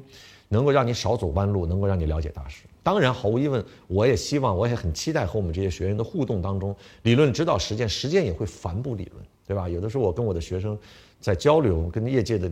[0.49, 2.65] 能够让你少走弯路，能够让你了解大师。
[2.83, 9.69] 当然，毫无疑问，我也希望，我也很期待和我们这些学员的互动当中，理论指导实践，实践也会反哺理论，对吧？
[9.69, 10.79] 有的时候我跟我的学生。
[11.21, 12.51] 在交流跟业界的，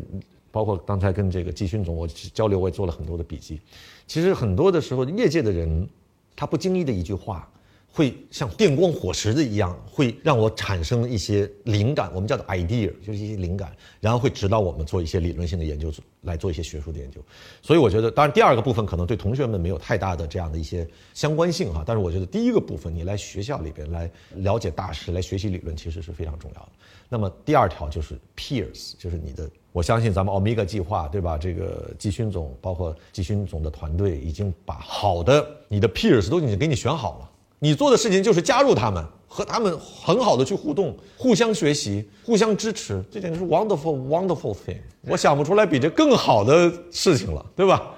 [0.52, 3.60] 包括刚才跟这个季勋总我交流，我也做了很多的笔记。
[4.06, 5.88] 其实很多的时候，业界的人
[6.36, 7.50] 他不经意的一句话，
[7.92, 12.10] 会像电光火石的一样，会让我产生一些灵感。
[12.14, 17.20] 我们叫做 idea，就是一些灵感，然后会指导我们做一些理论性的研究，来做一些学术的研究。
[17.60, 26.68] 所以我觉得，当然第二个部分可能对同学们没有太大的这样的一些相关性哈，但是我觉得第一个部分，你来学校里边来了解大师，来学习理论，其实是非常重要的。
[27.08, 31.36] 那么第二条就是 peers，就是你的，我相信咱们 Omega 计划，对吧？
[31.36, 37.29] 这个季勋总，包括季勋总的团队，已经把好的你的 peers 都已经给你选好了。
[37.60, 44.78] 你做的事情就是加入他们，和他们很好的去互动，互相学习，互相支持，这简直是 wonderful wonderful thing。
[45.02, 47.94] 我想不出来比这更好的事情了，对吧？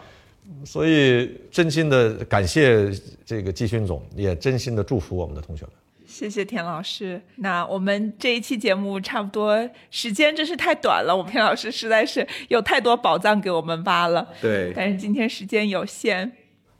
[0.64, 2.90] 所以真心的感谢
[3.24, 5.72] 这个季勋总，也真心的祝福我们的同学们。
[6.06, 7.22] 谢谢田老师。
[7.36, 9.56] 那我们这一期节目差不多
[9.90, 14.28] 时间真是太短了，我们田老师实在是有太多宝藏给我们挖了。
[14.40, 16.30] 对，但是今天时间有限。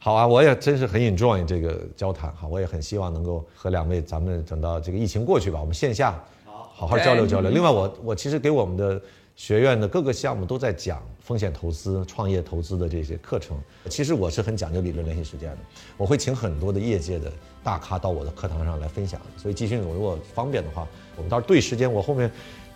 [0.03, 7.49] 好啊，我也真是很 enjoy 这个交谈哈，我也很希望能够和两位咱们等到这个疫情过去吧，我们线下好好交流交流。
[7.49, 9.01] 另外，我我其实给我们的。
[9.35, 13.57] 学院的各个项目都在讲风险投资、创业投资的这些课程。
[13.89, 15.57] 其实我是很讲究理论联系实践的，
[15.97, 17.31] 我会请很多的业界的
[17.63, 19.19] 大咖到我的课堂上来分享。
[19.35, 22.31] 所以季训总如果方便的话，我们到时候对时间，我后面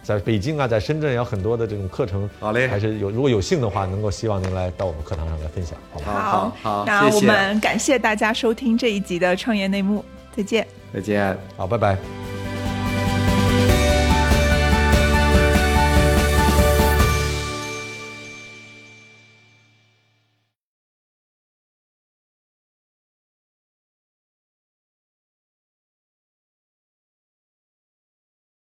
[0.08, 2.30] 在北京啊，在深圳有很多的这种课程。
[2.40, 5.78] 好嘞，还是有如果有幸的话，能够希望您来到我们课堂上来分享。
[5.92, 12.37] 好，好，好，那我们感谢大家收听这一集的创业内幕，再见，再见，好，拜拜。